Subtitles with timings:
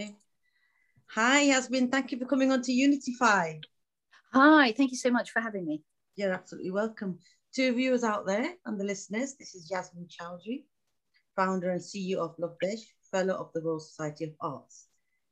[0.00, 0.16] Okay.
[1.14, 1.90] Hi, Yasmin.
[1.90, 3.60] Thank you for coming on to Unitify.
[4.32, 5.82] Hi, thank you so much for having me.
[6.16, 7.18] You're absolutely welcome.
[7.56, 10.64] To viewers out there and the listeners, this is Yasmin Chowdhury,
[11.36, 12.78] founder and CEO of Love Desh,
[13.10, 14.86] fellow of the Royal Society of Arts.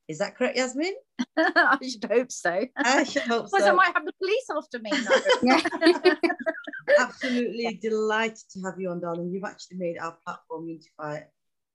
[0.06, 0.96] Is that correct, Yasmin?
[1.38, 2.66] I should hope so.
[2.76, 3.70] I should hope Because so.
[3.70, 4.90] I might have the police after me.
[5.42, 6.12] No.
[6.98, 9.30] Absolutely delighted to have you on, darling.
[9.32, 11.20] You've actually made our platform Unify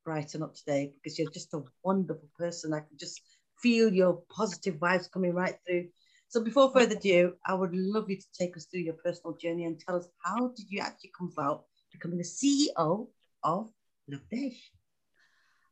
[0.03, 2.73] brighten up today because you're just a wonderful person.
[2.73, 3.21] I can just
[3.61, 5.87] feel your positive vibes coming right through.
[6.27, 9.65] So before further ado, I would love you to take us through your personal journey
[9.65, 13.07] and tell us how did you actually come about becoming the CEO
[13.43, 13.69] of
[14.09, 14.71] Love Desh?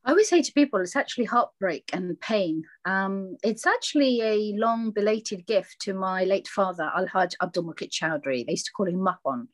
[0.03, 2.63] I always say to people, it's actually heartbreak and pain.
[2.85, 8.45] Um, it's actually a long belated gift to my late father, Alhaj Abdul Mukit Chowdhury.
[8.45, 9.47] They used to call him Mahon.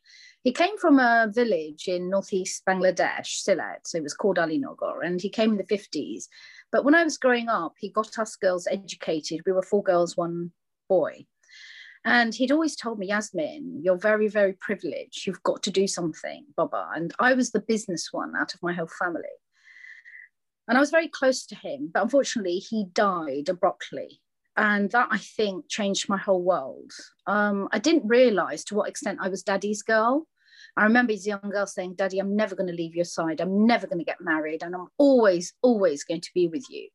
[0.48, 5.22] He came from a village in northeast Bangladesh, Sylhet, so it was called Alinagar, and
[5.22, 6.30] he came in the 50s.
[6.72, 9.42] But when I was growing up, he got us girls educated.
[9.46, 10.54] We were four girls, one
[10.88, 11.26] boy.
[12.06, 15.28] And he'd always told me, Yasmin, you're very, very privileged.
[15.28, 16.92] You've got to do something, Baba.
[16.96, 19.24] And I was the business one out of my whole family.
[20.70, 24.22] And I was very close to him, but unfortunately, he died abruptly.
[24.56, 26.94] And that I think changed my whole world.
[27.26, 30.26] Um, I didn't realize to what extent I was daddy's girl.
[30.78, 33.42] I remember a young girl saying, Daddy, I'm never going to leave your side.
[33.42, 34.62] I'm never going to get married.
[34.62, 36.88] And I'm always, always going to be with you.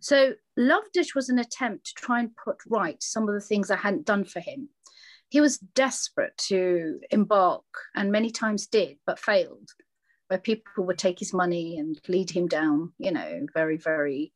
[0.00, 3.70] So, Love Desh was an attempt to try and put right some of the things
[3.70, 4.70] I hadn't done for him.
[5.28, 9.68] He was desperate to embark and many times did, but failed,
[10.28, 14.32] where people would take his money and lead him down, you know, very, very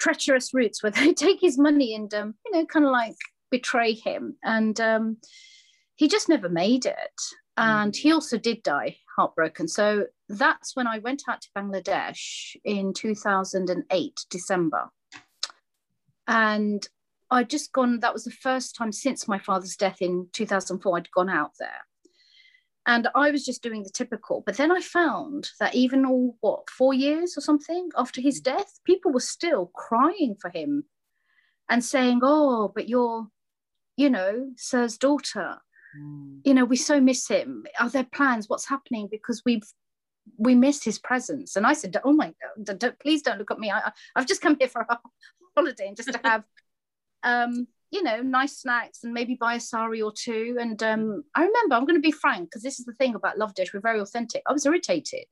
[0.00, 3.16] treacherous routes where they take his money and, um, you know, kind of like
[3.50, 4.36] betray him.
[4.42, 5.18] And um,
[5.96, 7.20] he just never made it.
[7.58, 7.82] Mm.
[7.82, 9.66] And he also did die heartbroken.
[9.66, 14.90] So that's when I went out to Bangladesh in 2008, December.
[16.28, 16.86] And
[17.30, 21.10] I'd just gone, that was the first time since my father's death in 2004, I'd
[21.10, 21.80] gone out there.
[22.86, 24.42] And I was just doing the typical.
[24.46, 28.78] But then I found that even all, what, four years or something after his death,
[28.84, 30.84] people were still crying for him
[31.68, 33.26] and saying, oh, but you're,
[33.96, 35.58] you know, Sir's daughter
[35.96, 36.40] Mm.
[36.44, 37.64] you know we so miss him.
[37.80, 38.48] Are there plans?
[38.48, 39.08] What's happening?
[39.10, 39.62] Because we've
[40.36, 41.56] we miss his presence.
[41.56, 43.70] And i said oh my god don't, please don't look at me.
[43.70, 44.98] I, i've just come here for a
[45.56, 46.44] holiday and just to have
[47.22, 50.56] um you know nice snacks and maybe buy a sari or two.
[50.60, 53.38] And um i remember i'm going to be frank because this is the thing about
[53.38, 54.42] love desh we're very authentic.
[54.46, 55.24] I was irritated.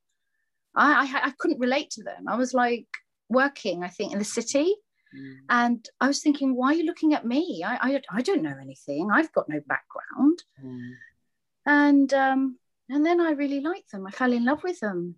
[0.75, 2.29] I, I i couldn't relate to them.
[2.29, 2.87] I was like
[3.29, 4.73] working i think in the city
[5.17, 5.37] Mm.
[5.49, 7.63] and I was thinking, why are you looking at me?
[7.65, 9.11] I, I, I don't know anything.
[9.13, 10.43] I've got no background.
[10.63, 10.91] Mm.
[11.65, 14.07] And um, and then I really liked them.
[14.07, 15.17] I fell in love with them.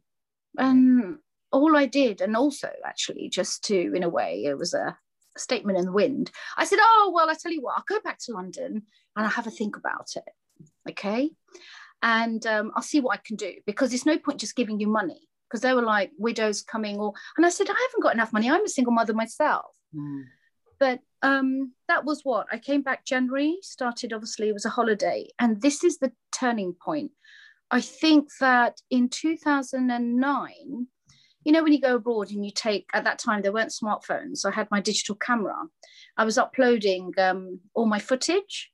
[0.56, 1.18] And
[1.52, 4.96] all I did, and also actually just to, in a way, it was a
[5.36, 6.30] statement in the wind.
[6.56, 8.82] I said, oh, well, I tell you what, I'll go back to London
[9.16, 10.24] and I'll have a think about it.
[10.90, 11.30] Okay.
[12.02, 14.88] And um, I'll see what I can do because there's no point just giving you
[14.88, 18.32] money because they were like widows coming or and I said, I haven't got enough
[18.32, 18.50] money.
[18.50, 20.24] I'm a single mother myself Mm.
[20.78, 22.46] but um that was what?
[22.52, 26.74] I came back january started obviously it was a holiday and this is the turning
[26.74, 27.12] point.
[27.70, 30.86] I think that in 2009
[31.44, 34.44] you know when you go abroad and you take at that time there weren't smartphones.
[34.44, 35.56] I had my digital camera.
[36.16, 38.70] I was uploading um, all my footage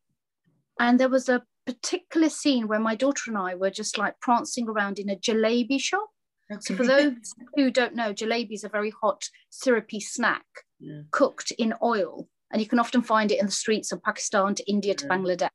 [0.81, 4.69] and there was a particular scene where my daughter and i were just like prancing
[4.69, 6.11] around in a jalebi shop
[6.61, 10.45] so for those who don't know jalebi is a very hot syrupy snack
[10.79, 11.03] Yeah.
[11.11, 12.29] cooked in oil.
[12.51, 15.11] And you can often find it in the streets of Pakistan to India to Yeah.
[15.13, 15.49] Bangladesh.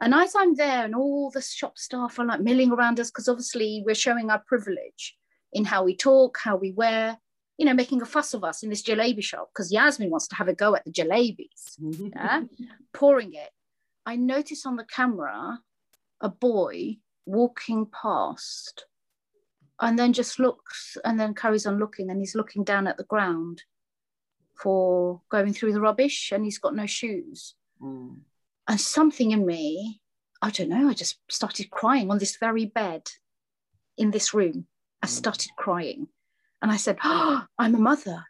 [0.00, 3.28] And as I'm there, and all the shop staff are like milling around us, because
[3.28, 5.16] obviously we're showing our privilege
[5.52, 7.18] in how we talk, how we wear,
[7.58, 10.34] you know, making a fuss of us in this jalebi shop, because Yasmin wants to
[10.36, 11.76] have a go at the jalebis,
[12.16, 12.42] yeah?
[12.94, 13.50] pouring it.
[14.06, 15.60] I notice on the camera
[16.20, 18.86] a boy walking past
[19.82, 23.04] and then just looks and then carries on looking and he's looking down at the
[23.04, 23.62] ground
[24.54, 27.54] for going through the rubbish and he's got no shoes.
[27.82, 28.20] Mm.
[28.68, 30.00] and something in me
[30.40, 33.02] i don't know i just started crying on this very bed
[33.98, 34.68] in this room.
[35.02, 36.06] I started crying.
[36.60, 38.24] And i said oh, i'm a mother.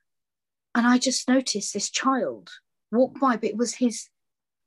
[0.75, 2.49] And i just noticed this child
[2.91, 4.09] walk by but it was his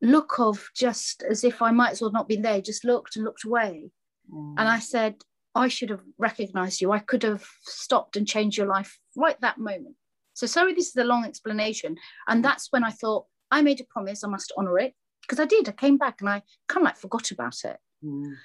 [0.03, 3.15] look of just as if i might as well not been there He just looked
[3.15, 3.89] and looked away.
[4.31, 4.55] Mm.
[4.59, 5.15] and I said,
[5.55, 6.91] I should have recognized you.
[6.91, 9.95] I could have stopped and changed your life right that moment.
[10.33, 11.95] So, sorry, this is a long explanation.
[12.27, 14.93] And that's when I thought, I made a promise, I must honor it.
[15.21, 15.67] Because I did.
[15.67, 17.77] I came back and I kind of like forgot about it.
[18.03, 18.35] Mm.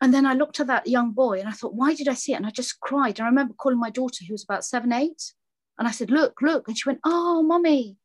[0.00, 2.34] And then I looked at that young boy and I thought, why did I see
[2.34, 2.36] it?
[2.36, 3.18] And I just cried.
[3.18, 5.32] And I remember calling my daughter, who was about seven, eight.
[5.78, 6.68] And I said, look, look.
[6.68, 8.03] And she went, oh, mommy, Mm.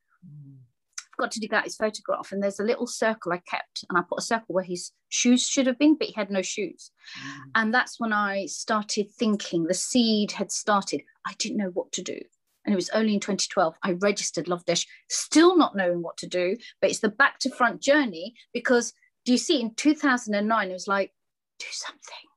[1.20, 4.04] Got to dig out his photograph and there's a little circle I kept and I
[4.08, 6.92] put a circle where his shoes should have been, but he had no shoes.
[7.18, 7.42] Mm.
[7.56, 11.02] And that's when I started thinking the seed had started.
[11.28, 12.18] I didn't know what to do.
[12.66, 16.28] And it was only in 2012 I registered Love Desh, still not knowing what to
[16.28, 16.56] do.
[16.80, 18.94] But it's the back to front journey because
[19.26, 21.14] do you see in 2009, it was like,
[21.60, 22.30] do something.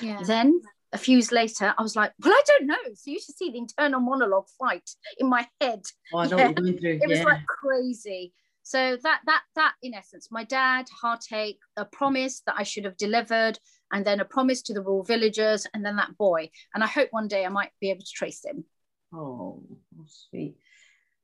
[0.00, 0.22] Yeah.
[0.26, 0.60] Then
[0.94, 2.76] a few years later, I was like, well, I don't know.
[2.94, 4.88] So you should see the internal monologue fight
[5.18, 5.82] in my head
[6.12, 6.46] Oh, I know Yeah.
[6.48, 7.00] what going through.
[7.02, 8.32] it was like crazy
[8.66, 12.96] so that that that in essence my dad heartache a promise that i should have
[12.96, 13.58] delivered
[13.92, 17.08] and then a promise to the rural villagers and then that boy and i hope
[17.10, 18.64] one day i might be able to trace him
[19.12, 19.62] Oh,
[20.08, 20.56] sweet.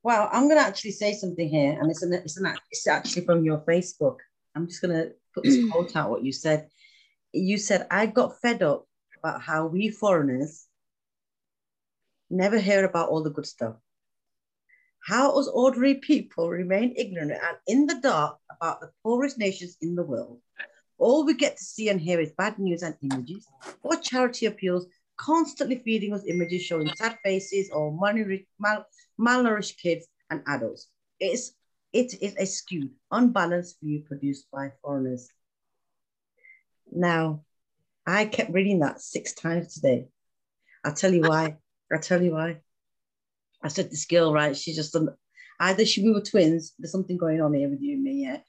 [0.03, 3.25] Well, I'm going to actually say something here, and it's an, it's an it's actually
[3.25, 4.17] from your Facebook.
[4.55, 6.09] I'm just going to put this quote out.
[6.09, 6.69] What you said.
[7.33, 8.85] You said I got fed up
[9.21, 10.67] about how we foreigners
[12.29, 13.75] never hear about all the good stuff.
[15.05, 19.95] How us ordinary people remain ignorant and in the dark about the poorest nations in
[19.95, 20.39] the world.
[20.97, 23.47] All we get to see and hear is bad news and images
[23.83, 24.87] or charity appeals
[25.17, 28.85] constantly feeding us images showing sad faces or malnourished, mal,
[29.19, 30.87] malnourished kids and adults.
[31.19, 31.53] It's,
[31.93, 35.29] it is a skewed, unbalanced view produced by foreigners.
[36.91, 37.43] Now,
[38.05, 40.07] I kept reading that six times today.
[40.83, 41.57] I'll tell you why.
[41.91, 42.61] I'll tell you why.
[43.63, 44.57] I said this girl, right?
[44.57, 44.95] She just
[45.59, 46.73] either she we were twins.
[46.79, 48.39] There's something going on here with you and me, yeah.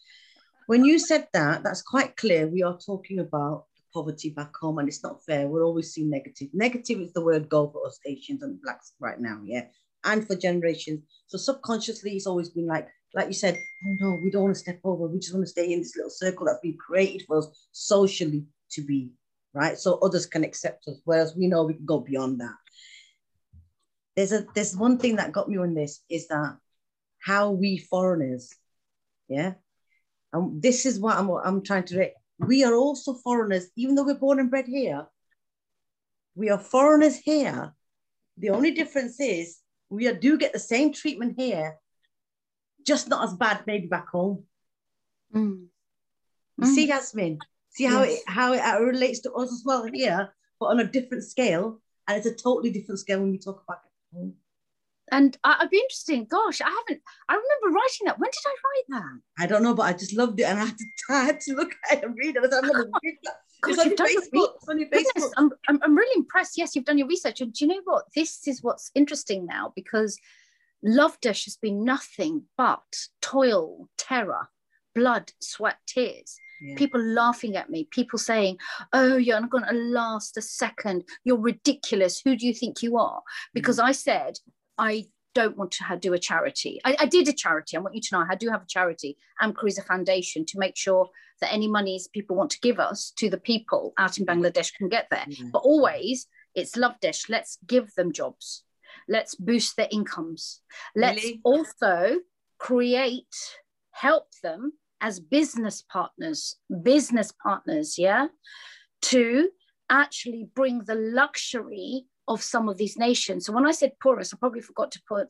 [0.66, 2.46] When you said that, that's quite clear.
[2.46, 5.46] We are talking about poverty back home, and it's not fair.
[5.46, 6.48] We're always seeing negative.
[6.55, 9.66] Negative is the word go for us Asians and blacks right now, yeah,
[10.05, 11.02] and for generations.
[11.26, 14.60] So subconsciously, it's always been like, like you said, oh no, we don't want to
[14.60, 15.06] step over.
[15.06, 18.46] We just want to stay in this little circle that's been created for us socially
[18.70, 19.10] to be,
[19.54, 19.78] right?
[19.78, 22.54] So others can accept us, whereas we know we can go beyond that.
[24.16, 26.56] There's a there's one thing that got me on this is that
[27.19, 28.54] how we foreigners,
[29.28, 29.54] yeah,
[30.32, 31.99] and this is what I'm I'm trying to.
[31.99, 35.06] Re- we are also foreigners, even though we're born and bred here.
[36.34, 37.75] We are foreigners here.
[38.38, 39.58] The only difference is
[39.90, 41.76] we are, do get the same treatment here,
[42.87, 44.44] just not as bad maybe back home.
[45.34, 45.66] Mm.
[46.58, 46.75] You Mm.
[46.75, 47.38] see, Yasmin,
[47.72, 48.20] see how Yes.
[48.20, 52.16] it how it relates to us as well here, but on a different scale, and
[52.19, 53.80] it's a totally different scale when we talk about
[54.14, 54.32] it.
[55.10, 58.54] and I, i'd be interesting gosh i haven't i remember writing that when did i
[58.64, 61.24] write that I don't know, but I just loved it, and I had to, I
[61.24, 62.38] had to look at it and read it.
[62.38, 63.36] I was like, I'm gonna read that.
[63.69, 64.69] It's God, on you've your done your Facebook.
[64.69, 65.30] On your Goodness, Facebook.
[65.36, 66.58] I'm, I'm, I'm really impressed.
[66.58, 67.40] Yes, you've done your research.
[67.40, 68.04] And do you know what?
[68.14, 70.19] This is what's interesting now because
[70.82, 72.82] Love Desh has been nothing but
[73.20, 74.48] toil, terror,
[74.96, 76.36] blood, sweat, tears.
[76.62, 76.76] Yeah.
[76.76, 78.58] People laughing at me, people saying,
[78.92, 81.04] Oh, you're not going to last a second.
[81.24, 82.20] You're ridiculous.
[82.24, 83.22] Who do you think you are?
[83.52, 83.84] Because mm.
[83.84, 84.38] I said,
[84.78, 86.80] I don't want to do a charity.
[86.84, 87.76] I, I did a charity.
[87.76, 91.08] I want you to know I do have a charity, Amkariza Foundation, to make sure
[91.40, 94.34] that any monies people want to give us to the people out in mm.
[94.34, 95.24] Bangladesh can get there.
[95.26, 95.46] Yeah.
[95.52, 97.28] But always it's Love Desh.
[97.28, 98.64] Let's give them jobs.
[99.08, 100.60] Let's boost their incomes.
[100.94, 101.40] Let's Really?
[101.44, 102.20] also
[102.58, 103.34] create,
[103.90, 104.72] help them
[105.02, 108.28] as business partners, business partners, yeah,
[109.02, 109.50] to
[109.90, 113.44] actually bring the luxury of some of these nations.
[113.44, 115.28] So when I said poorest, I probably forgot to put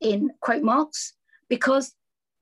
[0.00, 1.14] in quote marks
[1.48, 1.94] because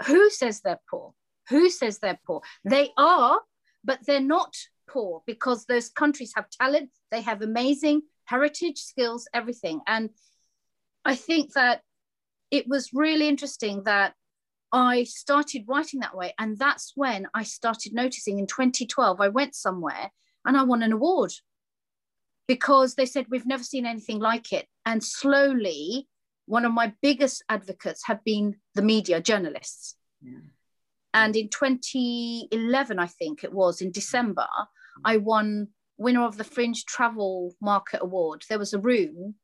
[0.06, 1.14] who says they're poor?
[1.48, 2.42] Who says they're poor?
[2.64, 3.40] They are,
[3.84, 4.54] but they're not
[4.88, 9.80] poor because those countries have talent, they have amazing heritage, skills, everything.
[9.86, 10.10] And
[11.04, 11.82] I think that
[12.50, 14.14] it was really interesting that
[14.72, 16.32] I started writing that way.
[16.38, 20.10] And that's when I started noticing in 2012, I went somewhere
[20.44, 21.32] and I won an award
[22.48, 24.66] because they said, We've never seen anything like it.
[24.86, 26.08] And slowly,
[26.46, 29.96] one of my biggest advocates have been the media, journalists.
[30.22, 30.38] Yeah.
[31.14, 34.46] And in 2011, I think it was in December,
[35.04, 38.44] I won winner of the Fringe Travel Market Award.
[38.48, 39.34] There was a room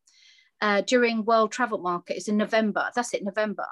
[0.60, 2.16] uh, during World Travel Market.
[2.16, 2.90] It's in November.
[2.94, 3.66] That's it, November.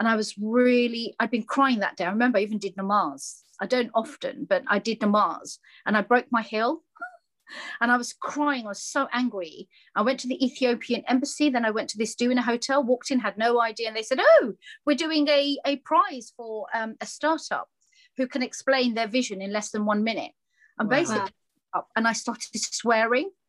[0.00, 2.04] And I was really, I'd been crying that day.
[2.06, 3.42] I remember I even did namaz.
[3.60, 6.82] I don't often, but I did namaz and I broke my heel
[7.82, 8.64] and I was crying.
[8.64, 9.68] I was so angry.
[9.94, 11.50] I went to the Ethiopian embassy.
[11.50, 13.88] Then I went to this do in a hotel, walked in, had no idea.
[13.88, 14.54] And they said, Oh,
[14.86, 17.68] we're doing a, a prize for um, a startup
[18.16, 20.32] who can explain their vision in less than one minute.
[20.78, 20.96] And Wow.
[20.96, 21.32] basically,
[21.74, 23.30] up and I started swearing.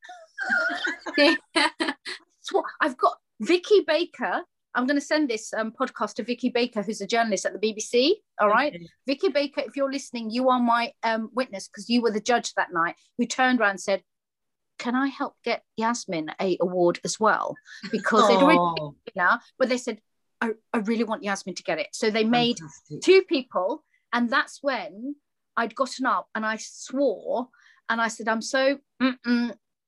[2.82, 4.44] I've got Vicky Baker.
[4.74, 7.60] I'm going to send this um, podcast to Vicky Baker, who's a journalist at the
[7.60, 8.12] BBC.
[8.40, 8.74] All right.
[8.74, 8.88] Okay.
[9.06, 12.54] Vicky Baker, if you're listening, you are my um, witness because you were the judge
[12.54, 14.04] that night who turned around and said,
[14.80, 17.56] can I help get Yasmin a award as well?
[17.92, 20.02] Because they'd already now, but they said,
[20.40, 21.90] I, I really want Yasmin to get it.
[21.92, 23.02] So they made fantastic.
[23.02, 25.16] two people, and that's when
[25.56, 27.50] I'd gotten up and I swore,
[27.90, 28.80] and I said, I'm so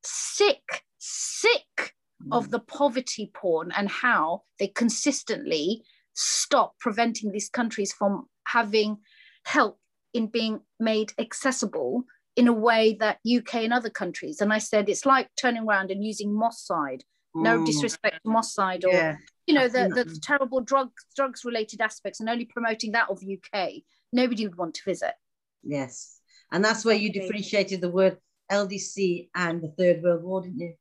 [0.03, 1.93] sick, sick
[2.31, 8.97] of the poverty porn and how they consistently stop preventing these countries from having
[9.45, 9.79] help
[10.13, 12.03] in being made accessible
[12.35, 14.41] in a way that UK and other countries.
[14.41, 17.03] And I said it's like turning around and using Moss Side.
[17.35, 19.15] No Mm, disrespect to Moss Side or Yeah.
[19.47, 23.81] you know the, the terrible drugs drugs related aspects and only promoting that of UK.
[24.11, 25.15] Nobody would want to visit.
[25.63, 26.19] Yes.
[26.51, 28.17] And that's where you differentiated the word
[28.51, 30.75] LDC and the Third World War, didn't you?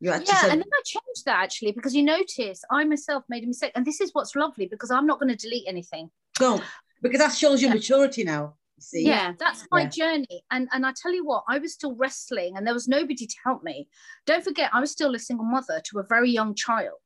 [0.00, 3.24] You actually yeah, said, and then I changed that actually because you notice I myself
[3.28, 6.10] made a mistake, and this is what's lovely because I'm not going to delete anything.
[6.36, 6.62] don't,
[7.02, 8.54] because that shows your maturity now.
[8.78, 9.06] See?
[9.06, 9.88] Yeah, that's my Yeah.
[9.88, 13.26] journey, and and I tell you what, I was still wrestling, and there was nobody
[13.26, 13.88] to help me.
[14.24, 17.04] Don't forget, I was still a single mother to a very young child,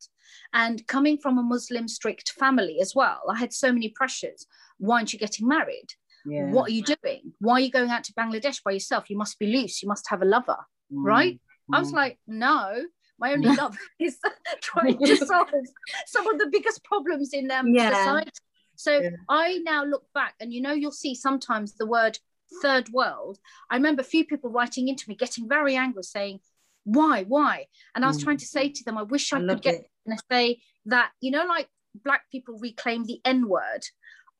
[0.52, 3.22] and coming from a Muslim strict family as well.
[3.28, 4.46] I had so many pressures.
[4.78, 5.88] Why aren't you getting married?
[6.24, 6.52] Yeah.
[6.52, 7.32] What are you doing?
[7.40, 9.10] Why are you going out to Bangladesh by yourself?
[9.10, 9.82] You must be loose.
[9.82, 10.58] You must have a lover.
[10.92, 11.40] Mm, right?
[11.72, 11.96] I was mm.
[11.96, 12.84] like, no,
[13.18, 14.18] my only love is
[14.62, 15.48] trying to solve
[16.06, 17.90] some of the biggest problems in um, Yeah.
[17.94, 18.30] society.
[18.76, 19.10] So Yeah.
[19.28, 22.18] I now look back, and you know, you'll see sometimes the word
[22.62, 23.38] third world.
[23.70, 26.40] I remember a few people writing into me, getting very angry, saying,
[26.84, 27.66] why, why?
[27.94, 28.24] And I was Mm.
[28.24, 31.30] trying to say to them, I wish I, I could get and say that, you
[31.30, 33.84] know, like black people reclaim the N word.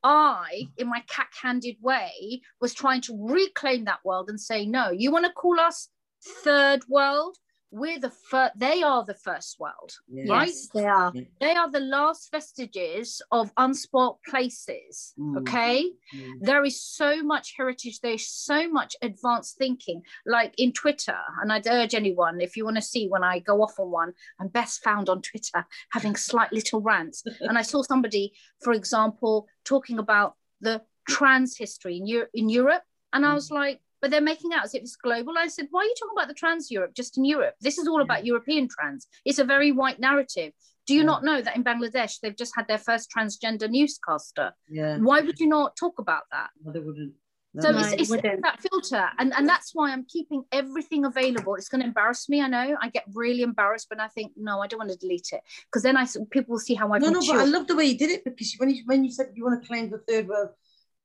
[0.02, 5.11] I, in my cack-handed way, was trying to reclaim that world and say, no, you
[5.11, 5.88] want to call us
[6.25, 7.37] third world?
[7.71, 9.90] We're the first, they are the first world.
[10.09, 10.33] Yeah.
[10.33, 10.47] right?
[10.47, 11.12] Yes, they are.
[11.40, 15.12] They are the last vestiges of unspoilt places.
[15.19, 15.38] Mm.
[15.38, 15.90] Okay.
[16.14, 16.33] Mm.
[16.40, 21.19] There is so much heritage, there's so much advanced thinking, like in Twitter.
[21.43, 24.12] And I'd urge anyone, if you want to see when I go off on one,
[24.38, 27.25] I'm best found on Twitter having slight little rants.
[27.40, 32.85] and I saw somebody, for example, talking about the trans history in, Eu- in Europe.
[33.12, 35.32] And I was like, but they're making out as if it's global.
[35.38, 37.54] I said, why are you talking about the trans Europe just in Europe?
[37.62, 39.06] This is all about European trans.
[39.25, 40.52] It's a very white narrative.
[40.87, 41.06] Do you Yeah.
[41.06, 44.52] not know that in Bangladesh they've just had their first transgender newscaster?
[44.68, 44.99] Yeah.
[44.99, 46.50] Why would you not talk about that?
[46.62, 47.14] No, they wouldn't.
[47.54, 47.78] No, So no.
[47.78, 48.42] it's, it's wouldn't.
[48.42, 51.54] that filter, and and that's why I'm keeping everything available.
[51.54, 52.76] It's going to embarrass me, I know.
[52.82, 55.82] I get really embarrassed, but I think no, I don't want to delete it because
[55.84, 57.96] then I people will see how I've no, no, but I love the way you
[57.96, 60.50] did it because when you when you said you want to claim the third world,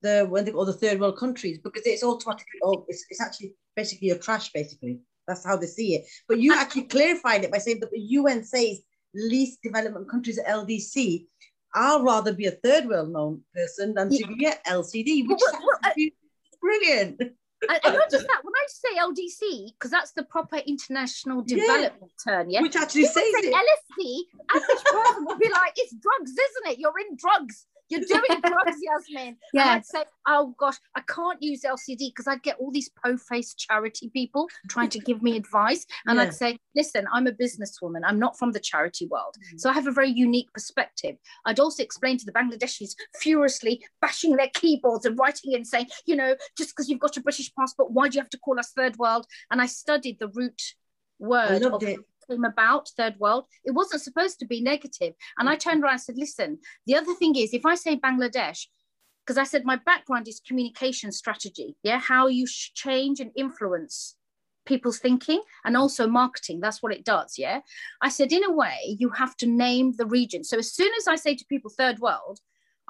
[0.02, 3.54] the when they or the third world countries because it's automatically oh it's, it's actually
[3.76, 6.06] basically your trash basically that's how they see it.
[6.28, 8.80] But you actually clarified it by saying that the UN says
[9.14, 11.26] least development countries LDC.
[11.76, 15.62] I'll rather be a third world known person than to be a LCD, which Well,
[15.84, 16.12] well, is
[16.60, 17.22] brilliant.
[17.22, 21.58] and, and not just that, when I say LDC, because that's the proper international Yeah.
[21.58, 22.62] development term, yeah.
[22.62, 23.54] Which actually People says say it.
[23.54, 24.22] LSD,
[24.56, 26.80] average person will be like, it's drugs, isn't it?
[26.80, 27.68] You're in drugs.
[27.90, 29.28] You're doing drugs, Yasmin.
[29.28, 29.74] And Yeah.
[29.74, 34.10] I'd say, oh gosh, I can't use LCD because I'd get all these po-faced charity
[34.10, 35.86] people trying to give me advice.
[36.06, 36.24] And Yeah.
[36.24, 38.02] I'd say, listen, I'm a businesswoman.
[38.06, 39.36] I'm not from the charity world.
[39.54, 39.60] Mm.
[39.60, 41.16] So I have a very unique perspective.
[41.46, 46.16] I'd also explain to the Bangladeshis furiously bashing their keyboards and writing in saying, you
[46.16, 48.72] know, just because you've got a British passport, why do you have to call us
[48.72, 49.26] third world?
[49.52, 50.62] And I studied the root
[51.20, 52.00] word of it.
[52.30, 56.02] Came about third world it wasn't supposed to be negative and i turned around and
[56.02, 58.66] said listen the other thing is if i say bangladesh
[59.26, 64.16] because i said my background is communication strategy yeah how you change and influence
[64.66, 67.60] people's thinking and also marketing that's what it does yeah
[68.02, 71.08] i said in a way you have to name the region so as soon as
[71.08, 72.40] i say to people third world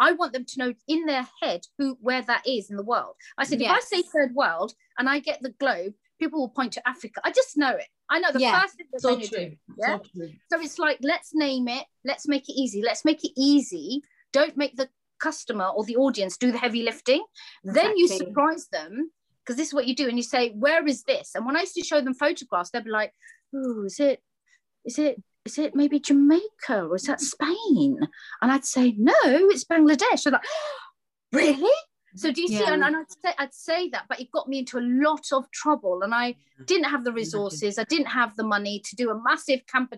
[0.01, 3.15] I want them to know in their head who where that is in the world.
[3.37, 6.73] I said, if I say third world and I get the globe, people will point
[6.73, 7.21] to Africa.
[7.23, 7.87] I just know it.
[8.09, 8.61] I know the Yeah.
[8.61, 9.27] first thing they're So true.
[9.27, 9.55] do.
[9.77, 9.97] Yeah.
[10.15, 10.27] So.
[10.51, 12.81] So it's like, let's name it, let's make it easy.
[12.81, 14.01] Let's make it easy.
[14.33, 14.89] Don't make the
[15.19, 17.23] customer or the audience do the heavy lifting.
[17.63, 19.11] Then you surprise them
[19.43, 20.07] because this is what you do.
[20.07, 21.31] And you say, Where is this?
[21.35, 23.13] And when I used to show them photographs, they'd be like,
[23.53, 24.21] Oh, is it,
[24.85, 27.97] is it, is it maybe Jamaica or is that Spain?
[28.41, 30.23] And I'd say, No, it's Bangladesh.
[30.23, 30.45] They're like,
[31.31, 31.71] Really?
[32.15, 32.59] So do you see?
[32.59, 32.73] Yeah.
[32.73, 35.49] And, and I'd say I'd say that, but it got me into a lot of
[35.51, 36.01] trouble.
[36.03, 36.63] And I mm-hmm.
[36.65, 39.93] didn't have the resources, I didn't have the money to do a massive camp-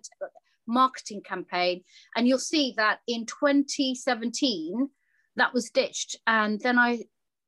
[0.67, 1.83] marketing campaign.
[2.15, 4.89] And you'll see that in 2017,
[5.35, 6.17] that was ditched.
[6.27, 7.03] And then I,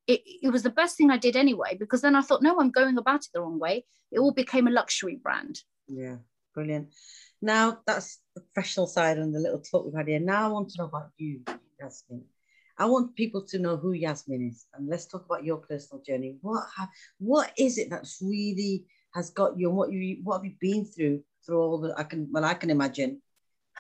[0.08, 2.72] it, it was the best thing I did anyway, because then I thought, no, I'm
[2.72, 3.86] going about it the wrong way.
[4.12, 5.60] It all became a luxury brand.
[5.88, 6.18] Yeah,
[6.54, 6.94] brilliant.
[7.42, 10.20] Now that's the professional side and the little talk we've had here.
[10.20, 11.42] Now I want to know about you,
[11.80, 12.24] Yasmin.
[12.78, 16.38] I want people to know who Yasmin is, and let's talk about your personal journey.
[16.42, 16.90] What ha-
[17.20, 20.86] what is it that's really has got you and what you what have you been
[20.86, 23.22] through through all the I can well I can imagine.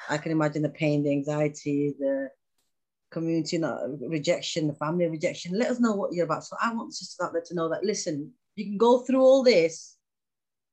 [0.09, 2.29] I can imagine the pain, the anxiety, the
[3.11, 3.61] community
[4.01, 5.57] rejection, the family rejection.
[5.57, 6.43] Let us know what you're about.
[6.43, 9.43] So I want sisters out there to know that listen, you can go through all
[9.43, 9.95] this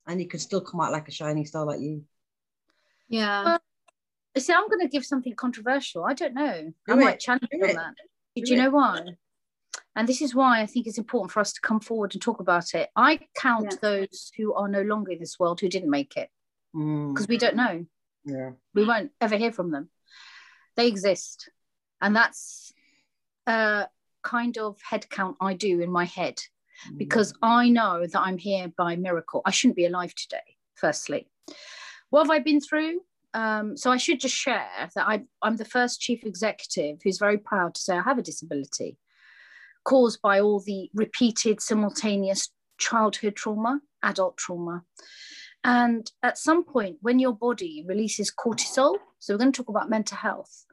[0.07, 2.03] and you can still come out like a shining star like you.
[3.07, 3.57] Yeah.
[4.35, 6.03] Uh, see, I'm going to give something controversial.
[6.03, 6.73] I don't know.
[6.87, 7.75] Do I might challenge Do you on it.
[7.75, 7.93] that.
[8.35, 9.01] Do you know why?
[9.95, 12.39] And this is why I think it's important for us to come forward and talk
[12.39, 12.89] about it.
[12.95, 13.77] I count Yeah.
[13.81, 16.29] those who are no longer in this world who didn't make it
[16.73, 17.85] Mm, because we don't know.
[18.23, 18.51] yeah.
[18.73, 19.89] We won't ever hear from them.
[20.77, 21.49] They exist.
[21.99, 22.71] And that's
[23.47, 23.87] a
[24.23, 26.41] kind of head count I do in my head
[26.87, 26.97] Mm.
[26.97, 29.41] because I know that I'm here by miracle.
[29.45, 31.29] I shouldn't be alive today, firstly.
[32.09, 33.01] What have I been through?
[33.33, 37.37] Um, so I should just share that I, I'm the first chief executive who's very
[37.37, 38.97] proud to say I have a disability
[39.83, 44.83] caused by all the repeated simultaneous childhood trauma, adult trauma.
[45.63, 49.89] And at some point, when your body releases cortisol, so we're going to talk about
[49.89, 50.65] mental health.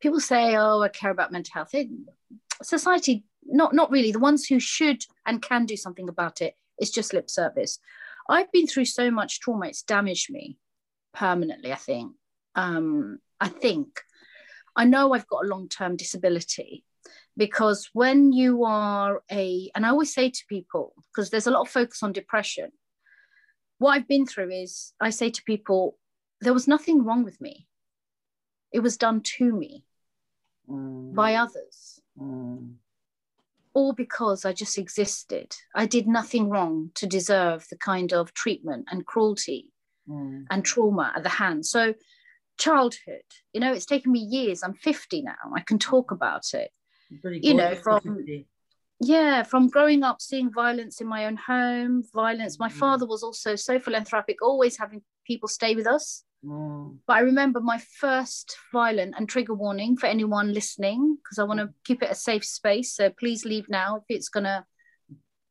[0.00, 1.88] People say, "Oh, I care about mental health." It,
[2.62, 4.12] society, not not really.
[4.12, 7.80] The ones who should and can do something about it, it's just lip service.
[8.28, 10.56] I've been through so much trauma; it's damaged me
[11.18, 11.72] permanently.
[11.72, 12.12] I think.
[12.54, 14.00] Um, I think.
[14.76, 16.84] I know I've got a long term disability
[17.36, 21.62] because when you are a, and I always say to people, because there's a lot
[21.62, 22.70] of focus on depression,
[23.78, 25.96] what I've been through is I say to people,
[26.40, 27.66] there was nothing wrong with me.
[28.72, 29.84] It was done to me
[30.70, 32.74] Mm, by others, mm,
[33.72, 35.56] all because I just existed.
[35.74, 39.72] I did nothing wrong to deserve the kind of treatment and cruelty
[40.08, 40.44] mm.
[40.50, 41.70] and trauma at the hands.
[41.70, 41.94] So,
[42.58, 43.22] childhood,
[43.52, 44.62] you know, it's taken me years.
[44.62, 45.52] I'm 50 now.
[45.54, 46.70] I can talk about it.
[47.42, 48.00] You know, from-
[49.00, 52.72] yeah from growing up seeing violence in my own home violence my Mhm.
[52.72, 57.60] father was also so philanthropic always having people stay with us Mm, but i remember
[57.60, 62.10] my first violent and trigger warning for anyone listening because i want to keep it
[62.10, 64.64] a safe space so please leave now if it's going to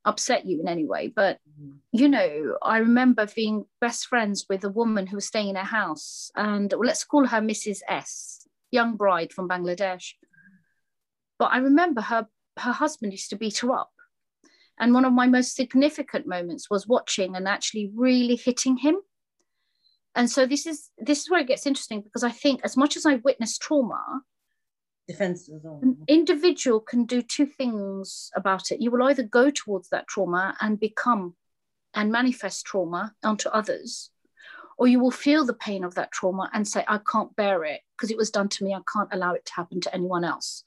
[0.07, 4.63] upset you in any way but mm, you know i remember being best friends with
[4.63, 8.47] a woman who was staying in her house and well, let's call her mrs s
[8.71, 10.13] young bride from bangladesh.
[11.39, 13.91] But i remember her her husband used to beat her up.
[14.79, 18.97] And one of my most significant moments was watching and actually really hitting him.
[20.15, 22.97] And so this is this is where it gets interesting because i think as much
[22.97, 24.21] as i witnessed trauma
[25.07, 25.79] defense as well.
[25.81, 28.81] an individual can do two things about it.
[28.81, 31.35] You will either go towards that trauma and become
[31.93, 34.11] and manifest trauma onto others,
[34.77, 37.81] or you will feel the pain of that trauma and say, I can't bear it
[37.95, 38.73] because it was done to me.
[38.73, 40.63] I can't allow it to happen to anyone else.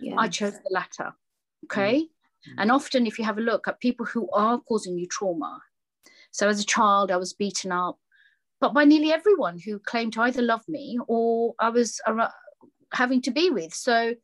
[0.00, 0.16] Yeah.
[0.18, 1.14] I chose the latter.
[1.64, 2.02] Okay.
[2.02, 2.54] Mm.
[2.58, 5.62] And often, if you have a look at people who are causing you trauma,
[6.30, 7.98] so as a child, I was beaten up,
[8.60, 12.32] but by nearly everyone who claimed to either love me or I was ar-
[12.94, 13.74] having to be with.
[13.74, 14.14] So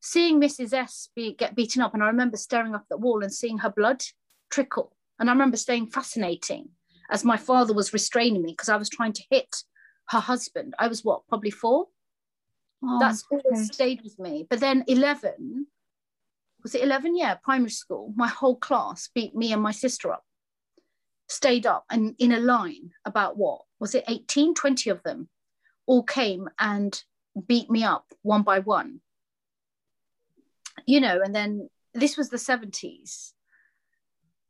[0.00, 0.72] seeing Mrs.
[0.72, 3.58] S be, get beaten up, and I remember staring up at the wall and seeing
[3.58, 4.02] her blood
[4.50, 4.96] trickle.
[5.18, 6.68] And I remember staying fascinating
[7.10, 9.56] as my father was restraining me because I was trying to hit
[10.10, 10.74] her husband.
[10.78, 11.86] I was what, probably four?
[12.84, 14.46] Oh, That's always stayed with me.
[14.48, 15.66] But then 11,
[16.62, 17.16] was it 11?
[17.16, 18.12] Yeah, primary school.
[18.16, 20.24] My whole class beat me and my sister up,
[21.28, 23.62] stayed up and in a line about what?
[23.80, 25.28] Was it 18, 20 of them
[25.86, 27.02] all came and
[27.46, 29.00] beat me up one by one.
[30.86, 33.32] You know, and then this was the 70s.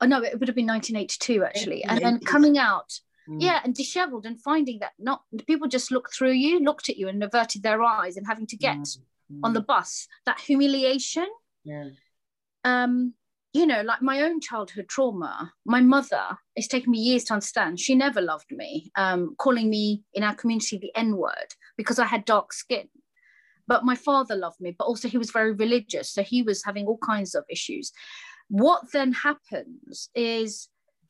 [0.01, 1.85] Oh, no, it would have been 1982 actually.
[1.85, 6.14] And then coming out Mm, yeah and disheveled and finding that not people just looked
[6.14, 9.53] through you looked at you and averted their eyes and having to get mm, on
[9.53, 11.27] the mm, bus that humiliation
[11.62, 11.90] yeah.
[12.64, 13.12] um
[13.53, 17.81] you know like my own childhood trauma my mother it's taken me years to understand.
[17.81, 22.05] She never loved me um calling me in our community the n word because i
[22.05, 22.89] had dark skin.
[23.67, 26.87] But my father loved me but also he was very religious so he was having
[26.87, 27.93] all kinds of issues.
[28.49, 30.69] What then happens is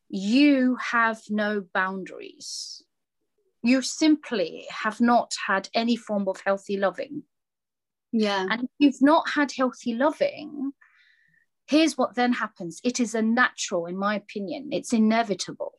[0.09, 2.83] you have no boundaries.
[3.63, 7.23] You simply have not had any form of healthy loving.
[8.13, 8.47] Yeah.
[8.51, 10.73] and if you've not had healthy loving,
[11.69, 12.81] here's what then happens.
[12.83, 15.75] It is a natural, in my opinion, it's inevitable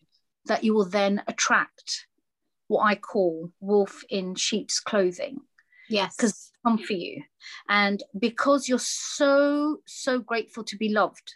[0.45, 2.05] that you will then attract
[2.67, 5.37] what I call wolf in sheep's clothing
[5.89, 6.15] Yes.
[6.15, 7.23] because come for you.
[7.67, 11.35] And because you're so, so grateful to be loved,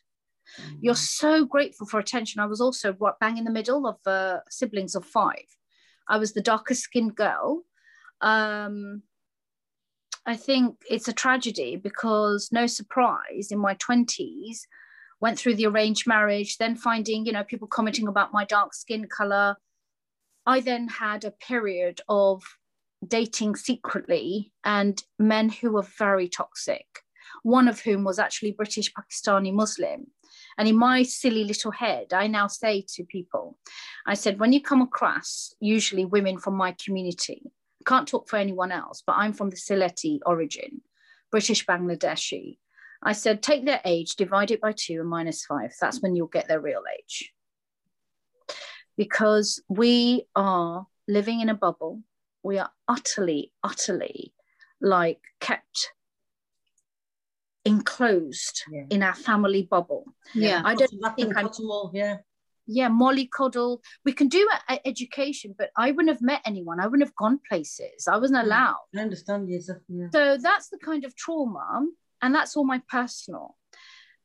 [0.61, 0.77] Mm.
[0.81, 2.39] you're so grateful for attention.
[2.39, 5.47] I was also right bang in the middle of uh, siblings of five.
[6.07, 7.63] I was the darkest skinned girl.
[8.21, 9.01] Um,
[10.25, 14.61] I think it's a tragedy because no surprise in my 20s
[15.19, 19.07] went through the arranged marriage, then finding, you know, people commenting about my dark skin
[19.07, 19.55] color.
[20.45, 22.43] I then had a period of
[23.05, 26.85] dating secretly and men who were very toxic,
[27.43, 30.07] one of whom was actually British Pakistani Muslim.
[30.57, 33.57] And in my silly little head, I now say to people,
[34.05, 37.43] I said, when you come across usually women from my community,
[37.83, 40.81] can't talk for anyone else, but I'm from the Sylheti origin,
[41.31, 42.57] British Bangladeshi.
[43.01, 45.73] I said, take their age, divide it by two and minus five.
[45.79, 47.33] That's when you'll get their real age.
[48.95, 52.01] Because we are living in a bubble.
[52.43, 54.33] We are utterly, utterly
[54.81, 55.91] like kept
[57.65, 58.83] enclosed yeah.
[58.89, 60.05] in our family bubble.
[60.33, 60.61] Yeah.
[60.63, 61.49] I don't think I'm
[61.93, 62.17] yeah.
[62.65, 63.79] Yeah, mollycoddle.
[64.05, 66.79] We can do a, a education, but I wouldn't have met anyone.
[66.79, 68.07] I wouldn't have gone places.
[68.07, 68.45] I wasn't mm.
[68.45, 68.85] allowed.
[68.95, 69.69] I understand, yes.
[69.69, 70.07] Uh, yeah.
[70.13, 71.85] So that's the kind of trauma
[72.21, 73.57] and that's all my personal.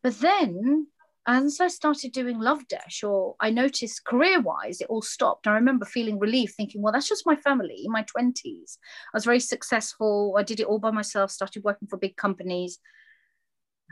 [0.02, 0.86] But then
[1.28, 5.46] as I started doing Love Desh, or I noticed career wise, it all stopped.
[5.46, 8.78] I remember feeling relief, thinking, well, that's just my family in my 20s.
[9.12, 10.34] I was very successful.
[10.38, 12.78] I did it all by myself, started working for big companies.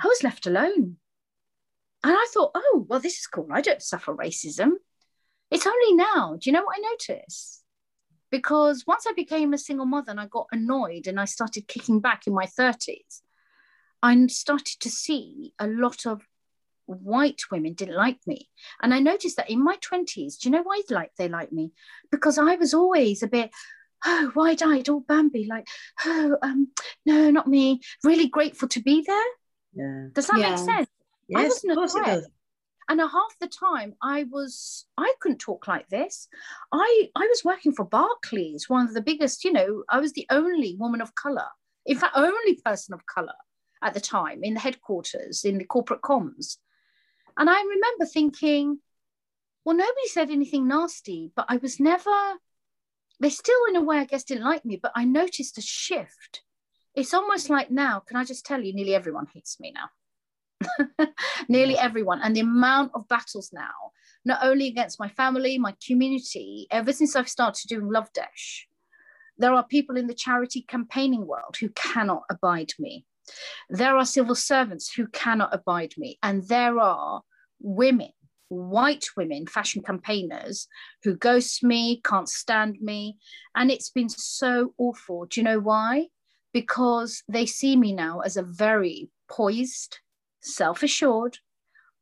[0.02, 0.96] I was left alone.
[2.04, 3.48] And I thought, oh, well, this is cool.
[3.50, 4.72] I don't suffer racism.
[5.50, 6.36] It's only now.
[6.40, 7.62] Do you know what I noticed?
[8.30, 12.00] Because once I became a single mother and I got annoyed and I started kicking
[12.00, 13.22] back in my 30s,
[14.02, 16.22] I started to see a lot of
[16.86, 18.48] white women didn't like me.
[18.82, 21.52] And I noticed that in my 20s, do you know why they like they like
[21.52, 21.72] me?
[22.10, 23.50] Because I was always a bit,
[24.04, 25.66] oh, wide eyed, all Bambi, like,
[26.04, 26.68] oh, um,
[27.04, 27.80] no, not me.
[28.04, 29.30] Really grateful to be there.
[29.74, 30.08] Yeah.
[30.12, 30.50] Does that Yeah.
[30.50, 30.88] make sense?
[31.34, 32.28] I Yes, wasn't of course it does.
[32.88, 36.28] And a half the time I was I couldn't talk like this.
[36.72, 40.26] I I was working for Barclays, one of the biggest, you know, I was the
[40.30, 41.48] only woman of color.
[41.84, 43.34] In fact, only person of color
[43.82, 46.58] at the time in the headquarters in the corporate comms.
[47.36, 48.78] And I remember thinking,
[49.64, 52.34] well, nobody said anything nasty, but I was never,
[53.20, 56.42] they still, in a way, I guess, didn't like me, but I noticed a shift.
[56.94, 59.90] It's almost like now, can I just tell you, nearly everyone hates me now.
[61.48, 62.20] nearly everyone.
[62.22, 63.92] And the amount of battles now,
[64.24, 68.66] not only against my family, my community, ever since I've started doing Love Desh,
[69.38, 73.04] there are people in the charity campaigning world who cannot abide me.
[73.68, 76.18] There are civil servants who cannot abide me.
[76.22, 77.22] And there are
[77.60, 78.12] women,
[78.48, 80.68] white women, fashion campaigners
[81.02, 83.18] who ghost me, can't stand me.
[83.54, 85.26] And it's been so awful.
[85.26, 86.06] Do you know why?
[86.52, 89.98] Because they see me now as a very poised,
[90.46, 91.38] self assured.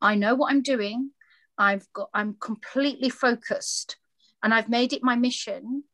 [0.00, 1.10] I know what I'm doing.
[1.56, 3.96] I've got, I'm completely focused.
[4.42, 5.84] And I've made it my mission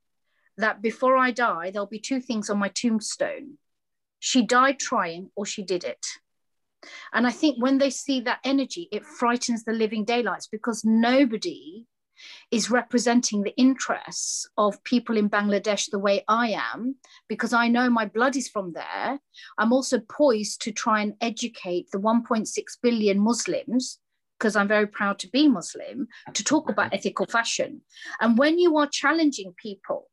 [0.57, 3.59] that before I die, there'll be two things on my tombstone
[4.21, 6.07] she died trying or she did it.
[7.13, 11.87] And I think when they see that energy, it frightens the living daylights because nobody
[12.51, 16.97] is representing the interests of people in Bangladesh the way I am,
[17.29, 19.19] because I know my blood is from there.
[19.59, 22.47] I'm also poised to try and educate the 1.6
[22.83, 23.99] billion Muslims,
[24.39, 27.83] because I'm very proud to be Muslim, to talk about ethical fashion.
[28.21, 30.09] And when you are challenging people,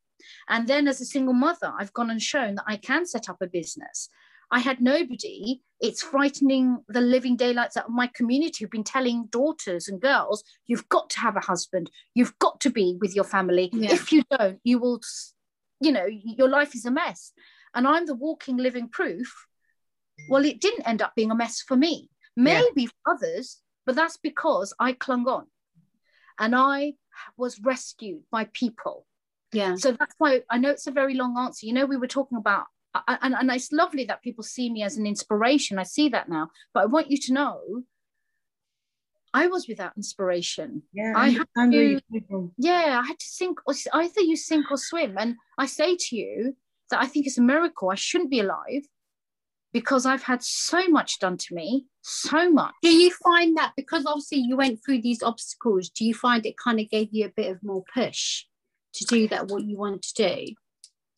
[0.48, 3.38] and then as a single mother, I've gone and shown that I can set up
[3.40, 4.08] a business.
[4.50, 5.60] I had nobody.
[5.80, 10.42] It's frightening the living daylights out of my community who've been telling daughters and girls,
[10.66, 11.90] you've got to have a husband.
[12.14, 13.70] You've got to be with your family.
[13.72, 13.92] Yeah.
[13.92, 15.00] If you don't, you will,
[15.80, 17.32] you know, your life is a mess.
[17.74, 19.46] And I'm the walking living proof.
[20.30, 22.10] Well, it didn't end up being a mess for me.
[22.36, 22.42] Yeah.
[22.42, 25.46] Maybe for others, but that's because I clung on
[26.38, 26.94] and I
[27.36, 29.06] was rescued by people.
[29.52, 29.76] Yeah.
[29.76, 31.66] So that's why I know it's a very long answer.
[31.66, 32.66] You know, we were talking about,
[33.06, 35.78] I- and, and it's lovely that people see me as an inspiration.
[35.78, 37.60] I see that now, but I want you to know
[39.34, 40.82] I was without inspiration.
[40.92, 42.52] Yeah, I I have understand where to- you're coming from.
[42.56, 45.16] Yeah, I had to sink, or either you sink or swim.
[45.18, 46.56] And I say to you
[46.90, 47.90] that I think it's a miracle.
[47.90, 48.86] I shouldn't be alive
[49.72, 52.72] because I've had so much done to me, so much.
[52.82, 56.56] Do you find that because obviously you went through these obstacles, do you find it
[56.56, 58.46] kind of gave you a bit of more push
[58.94, 60.54] to do that what you want to do?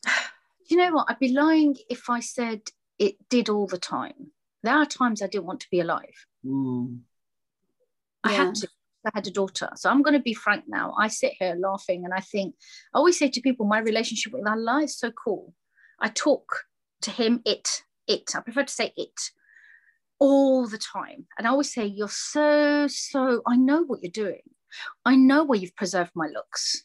[0.71, 1.07] you know what?
[1.09, 2.63] I'd be lying if I said
[2.99, 4.33] it did all the time.
[4.63, 6.27] There are times I didn't want to be alive.
[6.45, 7.01] Mm.
[8.25, 8.37] I Yeah.
[8.45, 8.69] had to.
[9.07, 9.71] I had a daughter.
[9.77, 10.95] So I'm going to be frank now.
[10.99, 12.55] I sit here laughing and I think,
[12.95, 15.55] I always say to people, my relationship with Allah is so cool.
[15.99, 16.65] I talk
[17.03, 18.37] to him, it, it.
[18.37, 19.19] I prefer to say it
[20.19, 21.27] all the time.
[21.39, 24.43] And I always say, You're so, so, I know what you're doing.
[25.07, 26.85] I know where you've preserved my looks.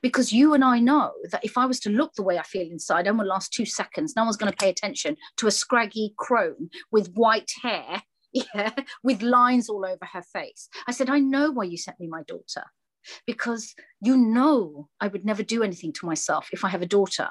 [0.00, 2.70] Because you and I know that if I was to look the way I feel
[2.70, 4.14] inside, it will last two seconds.
[4.16, 9.22] No one's going to pay attention to a scraggy crone with white hair yeah, with
[9.22, 10.68] lines all over her face.
[10.86, 12.64] I said, I know why you sent me my daughter,
[13.26, 17.28] because you know I would never do anything to myself if I have a daughter.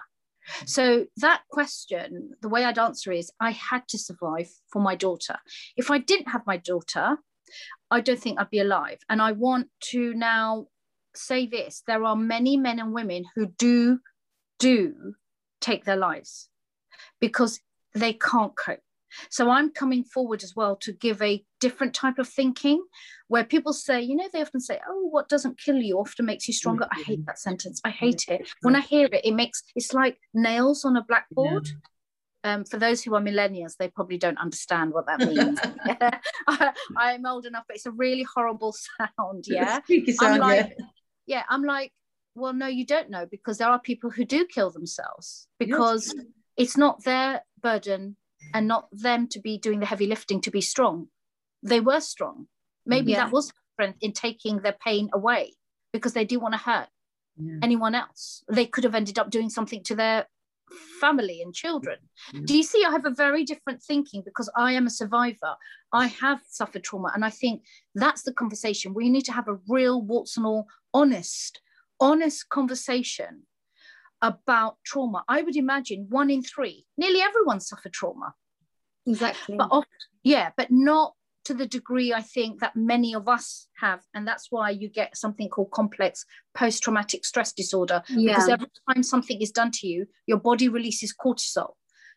[0.65, 5.37] So that question, the way I'd answer is I had to survive for my daughter.
[5.75, 7.17] If I didn't have my daughter,
[7.89, 8.99] I don't think I'd be alive.
[9.09, 10.67] And I want to now
[11.15, 13.99] say this there are many men and women who do
[14.59, 15.13] do
[15.59, 16.49] take their lives
[17.19, 17.59] because
[17.93, 18.79] they can't cope.
[19.29, 22.81] So i'm coming forward as well to give a different type of thinking
[23.27, 26.47] where people say you know they often say oh what doesn't kill you often makes
[26.47, 26.87] you stronger.
[26.89, 27.81] I hate that sentence.
[27.83, 28.49] I hate it.
[28.61, 31.67] When i hear it it makes it's like nails on a blackboard.
[31.67, 31.75] Yeah.
[32.43, 35.59] Um, for those who are millennials, they probably don't understand what that means.
[36.97, 39.45] I, am old enough, but it's a really horrible sound.
[39.47, 39.79] Yeah,
[40.17, 40.85] sound, like, yeah
[41.31, 41.91] yeah i'm like
[42.35, 46.25] well no you don't know because there are people who do kill themselves because yes.
[46.57, 48.17] it's not their burden
[48.53, 51.07] and not them to be doing the heavy lifting to be strong
[51.63, 52.47] they were strong
[52.85, 53.23] maybe yeah.
[53.23, 55.53] that was strength in taking their pain away
[55.93, 56.89] because they do want to hurt
[57.37, 57.59] yeah.
[57.63, 60.27] anyone else they could have ended up doing something to their
[60.99, 61.97] family and children.
[62.33, 62.45] Mm-hmm.
[62.45, 62.83] Do you see?
[62.85, 65.55] I have a very different thinking because I am a survivor.
[65.93, 67.11] I have suffered trauma.
[67.13, 67.63] And I think
[67.95, 68.93] that's the conversation.
[68.93, 71.61] We need to have a real, warts and all, honest,
[71.99, 73.43] honest conversation
[74.21, 75.23] about trauma.
[75.27, 78.33] I would imagine one in three, nearly everyone suffered trauma.
[79.07, 79.57] Exactly.
[79.57, 79.89] But often,
[80.23, 84.01] yeah, but not to the degree I think that many of us have.
[84.13, 86.25] And that's why you get something called complex
[86.55, 88.03] post traumatic stress disorder.
[88.09, 88.33] Yeah.
[88.33, 91.73] Because every time something is done to you, your body releases cortisol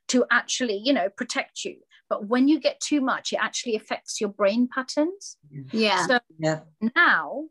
[0.09, 1.77] to actually, you know, protect you.
[2.11, 5.37] But when you get too much, it actually affects your brain patterns.
[5.73, 6.07] Yeah.
[6.07, 6.61] So yeah.
[6.95, 7.45] now